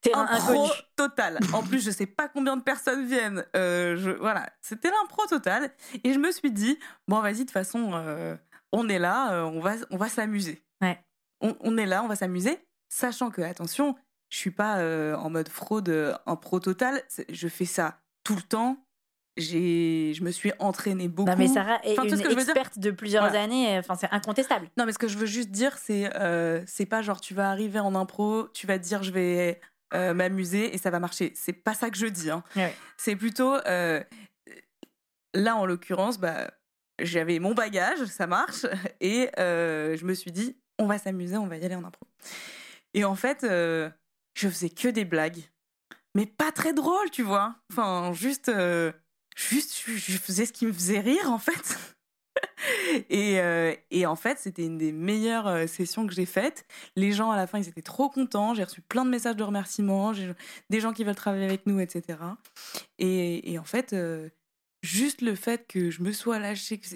[0.00, 0.70] terrain impro inconnu.
[0.96, 1.38] total.
[1.52, 3.44] En plus, je sais pas combien de personnes viennent.
[3.54, 5.70] Euh, je, voilà, c'était l'impro total.
[6.04, 8.36] Et je me suis dit, bon, vas-y, de toute façon, euh,
[8.72, 10.64] on est là, euh, on va, on va s'amuser.
[10.80, 10.98] Ouais.
[11.40, 13.94] On, on est là, on va s'amuser, sachant que, attention,
[14.30, 17.02] je suis pas euh, en mode fraude, euh, impro total.
[17.08, 18.78] C'est- Je fais ça tout le temps.
[19.36, 21.30] J'ai, je me suis entraînée beaucoup.
[21.30, 23.42] Non, mais Sarah est Enfin, une experte de plusieurs Voilà.
[23.44, 24.68] années, enfin, c'est incontestable.
[24.76, 27.48] Non, mais ce que je veux juste dire, c'est euh, c'est pas genre tu vas
[27.50, 29.60] arriver en impro, tu vas te dire je vais
[29.94, 31.32] euh, m'amuser et ça va marcher.
[31.36, 32.28] C'est pas ça que je dis.
[32.30, 32.42] Hein.
[32.56, 32.74] Ouais.
[32.98, 34.02] C'est plutôt euh,
[35.34, 36.50] là en l'occurrence, bah
[37.00, 38.66] j'avais mon bagage, ça marche
[39.00, 42.06] et euh, je me suis dit on va s'amuser, on va y aller en impro.
[42.94, 43.88] Et en fait, euh,
[44.34, 45.50] je faisais que des blagues,
[46.14, 47.56] mais pas très drôles, tu vois.
[47.70, 48.92] Enfin, juste, euh,
[49.36, 51.78] juste, je, faisais ce qui me faisait rire en fait.
[53.08, 56.66] Et, euh, et en fait, c'était une des meilleures euh, sessions que j'ai faites.
[56.94, 58.54] Les gens, à la fin, ils étaient trop contents.
[58.54, 60.12] J'ai reçu plein de messages de remerciements,
[60.68, 62.18] des gens qui veulent travailler avec nous, etc.
[62.98, 63.96] Et, et en fait,
[64.82, 66.86] juste le fait que je me sois lâchée, que.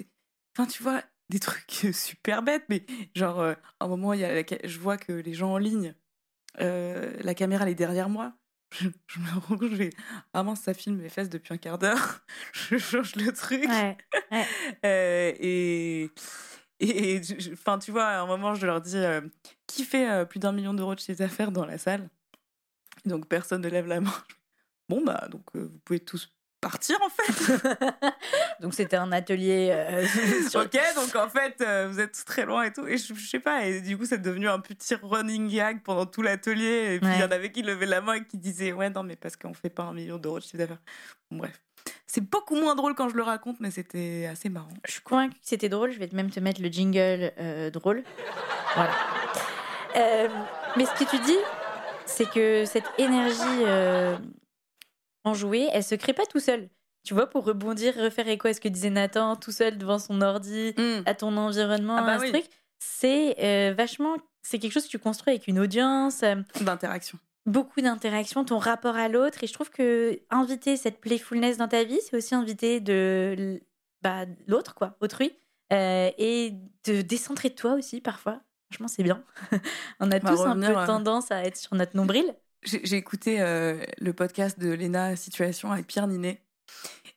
[0.57, 4.79] Enfin, tu vois, des trucs super bêtes, mais genre, à un moment, y a je
[4.79, 5.95] vois que les gens en ligne,
[6.61, 8.33] euh, la caméra, elle est derrière moi.
[8.71, 9.89] Je, je me rends compte, je fais
[10.33, 12.25] Ah mince, ça filme mes fesses depuis un quart d'heure.
[12.53, 13.65] je change le truc.
[13.67, 13.97] Ouais.
[14.85, 16.09] Euh, et
[16.81, 17.21] et
[17.53, 19.21] enfin tu vois à un moment je leur dis euh,
[19.67, 22.09] qui fait plus d'un million d'euros de chiffre d'affaires dans la salle?
[23.05, 24.13] Donc personne ne lève la main
[24.89, 26.34] bon bah donc vous pouvez tous
[26.65, 27.69] partir en fait.
[28.59, 30.03] Donc c'était un atelier euh,
[30.49, 32.87] sur- ok donc en fait euh, vous êtes très loin et tout.
[32.87, 36.07] Et je, je sais pas et du coup c'est devenu un petit running gag pendant
[36.07, 36.95] tout l'atelier.
[36.95, 39.03] Et puis il y en avait qui levaient la main et qui disaient ouais non
[39.03, 40.81] mais parce qu'on fait pas un million d'euros de chiffre d'affaires.
[41.29, 41.61] Bon bref.
[42.07, 44.69] C'est beaucoup moins drôle quand je le raconte mais c'était assez marrant.
[44.87, 45.91] Je suis convaincue que c'était drôle.
[45.91, 48.03] Je vais même te mettre le jingle euh, drôle.
[48.73, 48.91] Voilà.
[50.77, 51.37] Mais ce que tu dis,
[52.07, 53.63] c'est que cette énergie
[55.25, 56.69] enjouée, elle se crée pas tout seul.
[57.03, 60.21] Tu vois, pour rebondir, refaire écho à ce que disait Nathan, tout seul devant son
[60.21, 60.73] ordi,
[61.05, 62.31] à ton environnement, Ah bah à ce oui.
[62.31, 62.45] truc,
[62.79, 64.15] c'est euh, vachement.
[64.41, 66.23] C'est quelque chose que tu construis avec une audience.
[66.23, 69.43] euh, d'interaction beaucoup d'interactions, ton rapport à l'autre.
[69.43, 73.61] Et je trouve que inviter cette playfulness dans ta vie, c'est aussi inviter de
[74.01, 75.31] bah, l'autre, quoi, autrui,
[75.71, 76.53] euh, et
[76.85, 78.41] de décentrer de toi aussi parfois.
[78.71, 79.23] Franchement, c'est bien.
[79.99, 82.35] On a tous un peu tendance à être sur notre nombril.
[82.65, 86.41] J'ai écouté euh, le podcast de Léna Situation avec Pierre Ninet.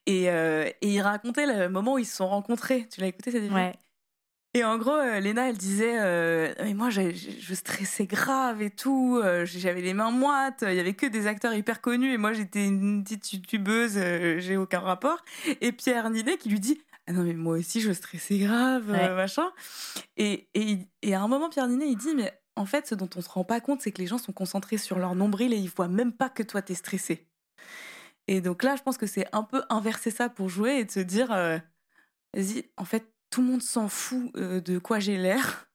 [0.06, 2.86] Et, euh, et il racontait le moment où ils se sont rencontrés.
[2.92, 3.74] Tu l'as écouté cette Ouais.
[4.54, 9.20] Et en gros, euh, Léna, elle disait euh, Mais moi, je stressais grave et tout.
[9.44, 10.64] J'avais les mains moites.
[10.66, 12.12] Il y avait que des acteurs hyper connus.
[12.12, 13.94] Et moi, j'étais une petite youtubeuse.
[14.38, 15.22] j'ai aucun rapport.
[15.60, 19.08] Et Pierre Ninet qui lui dit ah non mais moi aussi je stressais grave, Ouais.
[19.14, 19.50] machin.
[20.18, 23.08] Et, et, et à un moment, Pierre Ninet, il dit, mais en fait, ce dont
[23.16, 25.56] on se rend pas compte, c'est que les gens sont concentrés sur leur nombril et
[25.56, 27.28] ils voient même pas que toi t'es stressé.
[28.26, 30.90] Et donc là, je pense que c'est un peu inverser ça pour jouer et de
[30.90, 31.58] se dire, euh,
[32.34, 35.70] vas-y, en fait, tout le monde s'en fout euh, de quoi j'ai l'air.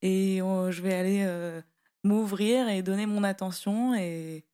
[0.00, 1.60] Et euh, je vais aller
[2.04, 3.94] m'ouvrir et donner mon attention.
[3.94, 4.46] Et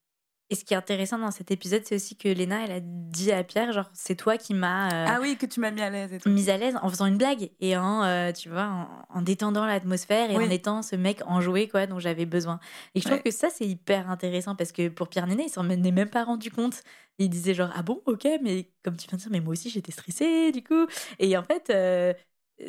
[0.53, 3.33] Et ce qui est intéressant dans cet épisode, c'est aussi que Léna, elle a dit
[3.33, 5.89] à Pierre, genre, c'est toi qui m'as euh, ah oui, que tu m'as mis à
[5.89, 6.29] l'aise et tout.
[6.29, 9.65] mise à l'aise en faisant une blague et en, euh, tu vois, en, en détendant
[9.65, 10.45] l'atmosphère et Oui.
[10.45, 12.61] en étant ce mec enjoué, quoi, dont j'avais besoin.
[12.95, 15.69] Et je trouve que ça, c'est hyper intéressant parce que pour Pierre Néné, il s'en
[15.71, 16.83] est même pas rendu compte.
[17.19, 19.71] Il disait genre, ah bon, ok, mais comme tu viens de dire, mais moi aussi,
[19.71, 20.87] j'étais stressée, du coup.
[21.19, 22.13] Et en fait, euh,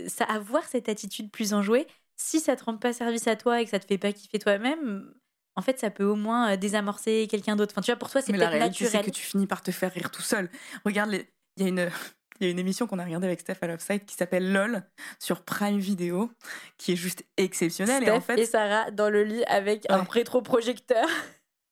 [0.07, 3.65] ça, avoir cette attitude plus enjouée, si ça te rend pas service à toi et
[3.65, 5.13] que ça te fait pas kiffer toi-même,
[5.55, 7.73] en fait, ça peut au moins euh, désamorcer quelqu'un d'autre.
[7.73, 9.05] Enfin, tu vois, pour toi, c'est peut-être réalité, c'est naturel.
[9.05, 10.49] que tu finis par te faire rire tout seul.
[10.85, 11.89] Regarde, les- il y a une.
[12.39, 14.81] Il y a une émission qu'on a regardée avec Steph à l'Offside qui s'appelle LOL
[15.19, 16.31] sur Prime Video,
[16.79, 18.03] qui est juste exceptionnelle.
[18.03, 20.05] et en Steph fait, et Sarah dans le lit avec un Ouais.
[20.09, 21.07] rétroprojecteur.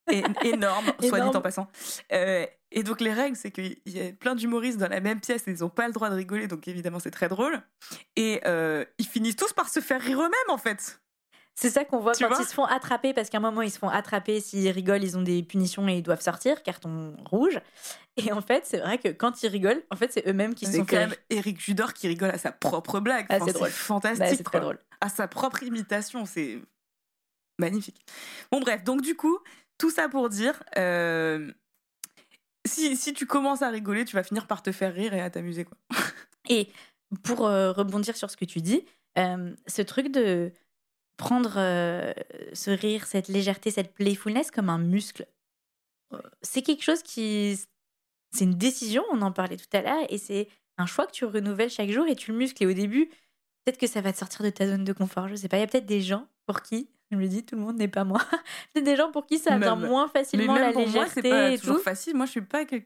[0.10, 1.67] é- énorme, soit dit en passant.
[2.13, 5.48] Euh, et donc les règles, c'est qu'il y a plein d'humoristes dans la même pièce
[5.48, 7.60] et ils n'ont pas le droit de rigoler, donc évidemment c'est très drôle.
[8.15, 11.02] Et euh, ils finissent tous par se faire rire eux-mêmes en fait.
[11.55, 13.61] C'est ça qu'on voit Tu quand vois ils se font attraper, parce qu'à un moment,
[13.61, 17.15] ils se font attraper, s'ils rigolent, ils ont des punitions et ils doivent sortir, carton
[17.29, 17.59] rouge.
[18.17, 20.71] Et en fait, c'est vrai que quand ils rigolent, en fait, c'est eux-mêmes qui se
[20.71, 23.25] C'est sont quand même Eric Judor qui rigole à sa propre blague.
[23.29, 23.69] Ah, Enfin, c'est drôle.
[23.69, 24.19] fantastique.
[24.19, 24.79] Bah, c'est très drôle.
[25.01, 26.59] À sa propre imitation, c'est
[27.59, 28.05] magnifique.
[28.51, 29.37] Bon bref, donc du coup,
[29.77, 31.51] tout ça pour dire, euh,
[32.65, 35.29] si, si tu commences à rigoler, tu vas finir par te faire rire et à
[35.29, 35.77] t'amuser quoi.
[36.49, 36.69] Et
[37.23, 38.85] pour euh, rebondir sur ce que tu dis,
[39.17, 40.51] euh, ce truc de
[41.21, 42.13] prendre euh,
[42.53, 45.25] ce rire, cette légèreté, cette playfulness comme un muscle,
[46.13, 47.60] euh, c'est quelque chose qui.
[48.34, 51.25] C'est une décision, on en parlait tout à l'heure, et c'est un choix que tu
[51.25, 52.63] renouvelles chaque jour et tu le muscles.
[52.63, 55.36] Et au début, peut-être que ça va te sortir de ta zone de confort, je
[55.36, 55.57] sais pas.
[55.57, 57.88] Il y a peut-être des gens pour qui, je me dis, tout le monde n'est
[57.89, 58.19] pas moi,
[58.73, 61.21] peut-être des gens pour qui ça vient moins Mais facilement même la pour moi, c'est
[61.21, 61.84] légèreté pas toujours tout.
[61.84, 62.15] facile.
[62.15, 62.86] Moi, je suis pas quel-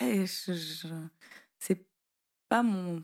[0.00, 0.88] Eh, je- je-
[1.58, 1.86] C'est
[2.48, 3.02] pas mon.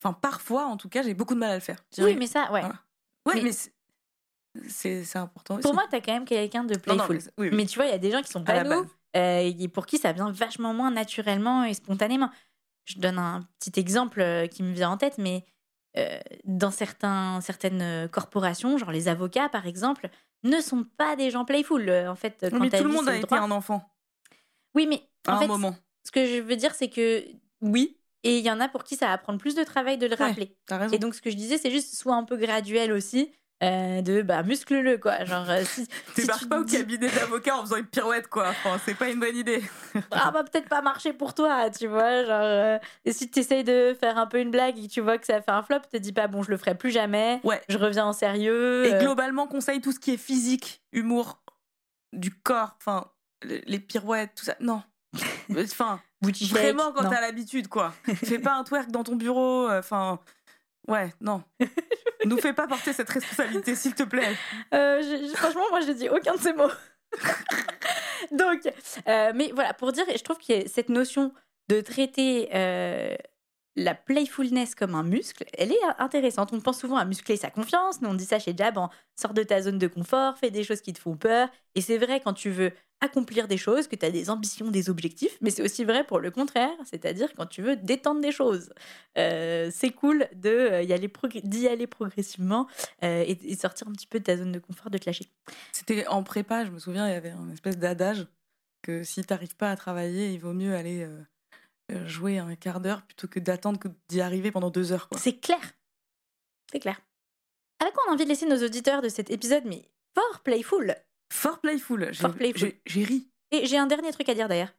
[0.00, 1.82] Enfin, parfois, en tout cas, j'ai beaucoup de mal à le faire.
[1.98, 2.60] Oui, mais ça, ouais.
[2.60, 2.80] Voilà.
[3.26, 3.50] Ouais, mais-
[4.54, 5.62] mais, c'est- important aussi.
[5.62, 7.14] Pour moi, t'as quand même quelqu'un de Non, non, playful.
[7.16, 7.56] mais c'est- oui, oui.
[7.56, 8.86] Mais tu vois, il y a des gens qui sont À pas la nous,
[9.16, 12.30] euh, et pour qui ça vient vachement moins naturellement et spontanément.
[12.84, 15.44] Je donne un petit exemple euh, qui me vient en tête, mais
[15.98, 20.08] euh, dans certains, certaines euh, corporations, genre les avocats par exemple,
[20.44, 21.90] ne sont pas des gens playful.
[21.90, 23.38] En fait, quand mais tout le monde a le été droit.
[23.38, 23.82] un enfant
[24.74, 25.74] Oui, mais à en un fait, moment.
[26.04, 27.24] ce que je veux dire, c'est que
[27.62, 30.06] oui, et il y en a pour qui ça va prendre plus de travail de
[30.06, 30.26] le Ouais.
[30.28, 30.56] rappeler.
[30.92, 33.30] Et donc, ce que je disais, c'est juste soit un peu graduel aussi,
[33.62, 35.24] euh, de bah muscle-le quoi.
[35.24, 38.28] Genre, euh, si, si Débarque tu pas au dis- cabinet d'avocat en faisant une pirouette,
[38.28, 38.48] quoi.
[38.50, 39.62] Enfin, c'est pas une bonne idée.
[40.10, 42.24] ah va peut-être pas marcher pour toi, tu vois.
[42.24, 45.00] Genre, euh, et si tu essayes de faire un peu une blague et que tu
[45.00, 47.40] vois que ça fait un flop, te dis pas bon, je le ferai plus jamais.
[47.44, 47.62] Ouais.
[47.68, 48.84] Je reviens en sérieux.
[48.86, 51.40] Et euh, globalement, conseille tout ce qui est physique, humour,
[52.12, 53.10] du corps, enfin,
[53.42, 54.56] le- les pirouettes, tout ça.
[54.60, 54.82] Non.
[55.50, 56.00] Enfin,
[56.54, 57.92] vraiment quand t'as l'habitude, quoi.
[58.24, 60.18] Fais pas un twerk dans ton bureau, euh, enfin.
[60.88, 61.42] Ouais, non.
[62.24, 64.34] Nous fais pas porter cette responsabilité, s'il te plaît.
[64.72, 66.70] Euh, je- je- franchement, moi, je dis aucun de ces mots.
[68.32, 68.60] Donc,
[69.08, 71.32] euh, mais voilà, pour dire, je trouve que cette notion
[71.68, 72.48] de traiter
[73.78, 76.50] la playfulness comme un muscle, elle est intéressante.
[76.52, 78.00] On pense souvent à muscler sa confiance.
[78.00, 78.88] Nous, on dit ça chez Jab en
[79.20, 81.48] sors de ta zone de confort, fais des choses qui te font peur.
[81.74, 84.88] Et c'est vrai quand tu veux accomplir des choses, que tu as des ambitions, des
[84.88, 88.72] objectifs, mais c'est aussi vrai pour le contraire, c'est-à-dire quand tu veux détendre des choses.
[89.18, 92.66] Euh, c'est cool de, euh, y aller progr- d'y aller progressivement
[93.02, 95.26] euh, et, et sortir un petit peu de ta zone de confort, de te lâcher.
[95.72, 98.26] C'était en prépa, je me souviens, il y avait un espèce d'adage
[98.82, 101.06] que si t'arrives pas à travailler, il vaut mieux aller
[102.06, 103.78] jouer un quart d'heure plutôt que d'attendre
[104.08, 105.08] d'y arriver pendant deux heures.
[105.18, 105.60] C'est clair.
[106.72, 107.00] C'est clair.
[107.80, 110.94] Avec quoi on a envie de laisser nos auditeurs de cet épisode, mais fort playful.
[111.32, 112.08] Fort playful.
[112.12, 112.60] J'ai- Fort playful.
[112.60, 113.28] j'ai- J'ai ri.
[113.52, 114.72] Et j'ai un dernier truc à dire d'ailleurs.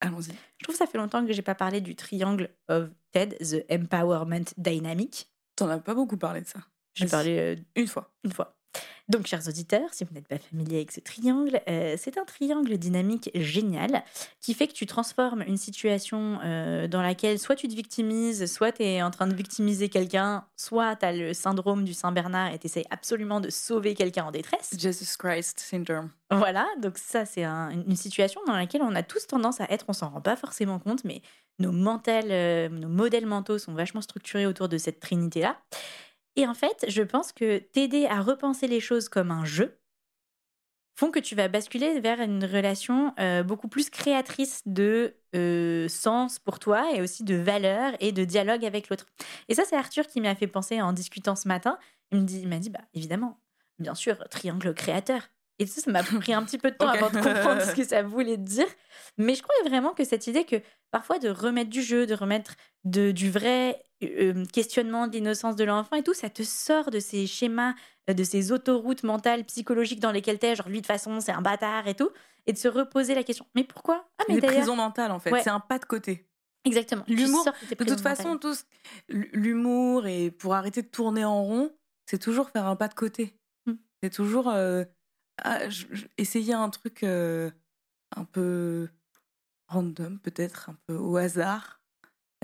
[0.00, 0.32] Allons-y.
[0.58, 3.70] Je trouve que ça fait longtemps que j'ai pas parlé du triangle of TED, The
[3.70, 5.30] Empowerment Dynamic.
[5.56, 6.60] T'en as pas beaucoup parlé de ça.
[6.94, 8.12] J'ai parlé euh, Une fois.
[8.24, 8.56] une fois.
[9.08, 12.78] Donc, chers auditeurs, si vous n'êtes pas familier avec ce triangle, euh, c'est un triangle
[12.78, 14.04] dynamique génial
[14.40, 18.70] qui fait que tu transformes une situation euh, dans laquelle soit tu te victimises, soit
[18.70, 22.58] tu es en train de victimiser quelqu'un, soit tu as le syndrome du Saint-Bernard et
[22.60, 24.70] tu essaies absolument de sauver quelqu'un en détresse.
[24.78, 26.10] Jesus Christ syndrome.
[26.30, 29.86] Voilà, donc ça c'est un- une situation dans laquelle on a tous tendance à être,
[29.88, 31.20] on s'en rend pas forcément compte, mais
[31.58, 35.58] nos, mentales, euh, nos modèles mentaux sont vachement structurés autour de cette trinité-là.
[36.36, 39.80] Et en fait, je pense que t'aider à repenser les choses comme un jeu
[41.00, 46.38] font que tu vas basculer vers une relation euh, beaucoup plus créatrice de euh, sens
[46.38, 49.06] pour toi et aussi de valeur et de dialogue avec l'autre.
[49.48, 51.78] Et ça, c'est Arthur qui m'a fait penser en discutant ce matin.
[52.12, 53.40] Il me dit, m'a dit, bah évidemment,
[53.78, 55.30] bien sûr, triangle créateur.
[55.60, 57.84] Et ça, ça m'a pris un petit peu de temps avant de comprendre ce que
[57.84, 58.66] ça voulait dire.
[59.18, 60.56] Mais je croyais vraiment que cette idée que
[60.90, 62.54] parfois de remettre du jeu, de remettre
[62.84, 66.98] de, du vrai euh, questionnement de l'innocence de l'enfant et tout, ça te sort de
[66.98, 67.74] ces schémas,
[68.08, 71.42] euh, de ces autoroutes mentales, psychologiques dans lesquelles t'es, genre lui de façon c'est un
[71.42, 72.08] bâtard et tout,
[72.46, 73.44] et de se reposer la question.
[73.54, 74.08] Mais pourquoi?
[74.18, 76.26] Ah, mais Les prisons mentales en fait, c'est un pas de côté.
[76.64, 77.04] Exactement.
[77.06, 78.38] L'humour, de toute façon,
[79.08, 81.70] l'humour et pour arrêter de tourner en rond,
[82.06, 83.34] c'est toujours faire un pas de côté.
[83.66, 83.72] Mmh.
[84.02, 84.84] C'est toujours euh,
[85.42, 85.60] ah,
[86.18, 88.88] essayer un truc un peu
[89.70, 91.80] random, peut-être un peu au hasard,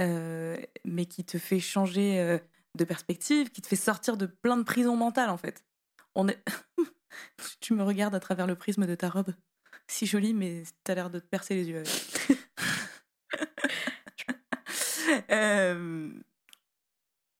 [0.00, 2.38] euh, mais qui te fait changer euh,
[2.76, 5.64] de perspective, qui te fait sortir de plein de prisons mentales en fait.
[6.14, 6.42] On est...
[7.60, 9.34] tu me regardes à travers le prisme de ta robe,
[9.88, 11.82] si jolie, mais t'as l'air de te percer les yeux
[15.30, 16.10] euh,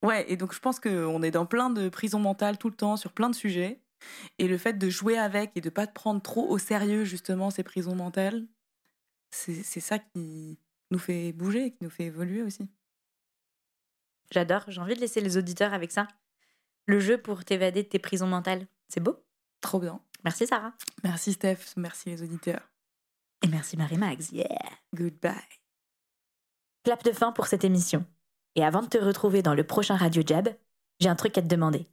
[0.03, 2.97] Ouais, et donc je pense qu'on est dans plein de prisons mentales tout le temps,
[2.97, 3.81] sur plein de sujets.
[4.38, 7.51] Et le fait de jouer avec et de pas te prendre trop au sérieux, justement,
[7.51, 8.47] ces prisons mentales,
[9.30, 10.59] c'est ça qui,
[10.90, 12.68] nous fait bouger, qui nous fait évoluer aussi.
[14.30, 16.09] J'adore, j'ai envie de laisser les auditeurs avec ça.
[16.86, 18.66] Le jeu pour t'évader de tes prisons mentales.
[18.88, 19.16] C'est beau
[19.61, 20.01] Trop bien.
[20.24, 20.74] Merci Sarah.
[21.03, 22.70] Merci Steph, merci les auditeurs.
[23.42, 24.30] Et merci Marie-Max.
[24.32, 24.49] Yeah.
[24.94, 25.32] Goodbye.
[26.84, 28.07] Clap de fin pour cette émission.
[28.55, 30.49] Et avant de te retrouver dans le prochain Radio Jab,
[31.01, 31.86] j'ai un truc à te demander.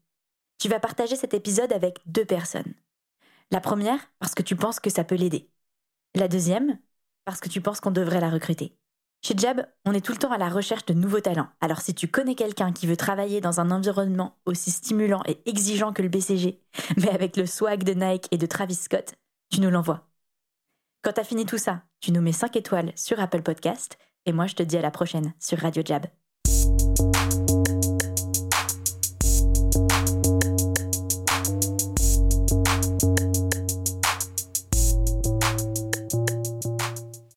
[0.57, 2.73] Tu vas partager cet épisode avec deux personnes.
[3.51, 5.49] La première, parce que tu penses que ça peut l'aider.
[6.15, 6.79] La deuxième,
[7.25, 8.77] parce que tu penses qu'on devrait la recruter.
[9.25, 11.47] Chez Jab, on est tout le temps à la recherche de nouveaux talents.
[11.61, 15.93] Alors si tu connais quelqu'un qui veut travailler dans un environnement aussi stimulant et exigeant
[15.93, 16.61] que le BCG,
[16.97, 19.15] mais avec le swag de Nike et de Travis Scott,
[19.49, 20.09] tu nous l'envoies.
[21.03, 24.47] Quand t'as fini tout ça, tu nous mets 5 étoiles sur Apple Podcast et moi
[24.47, 26.05] je te dis à la prochaine sur Radio Jab.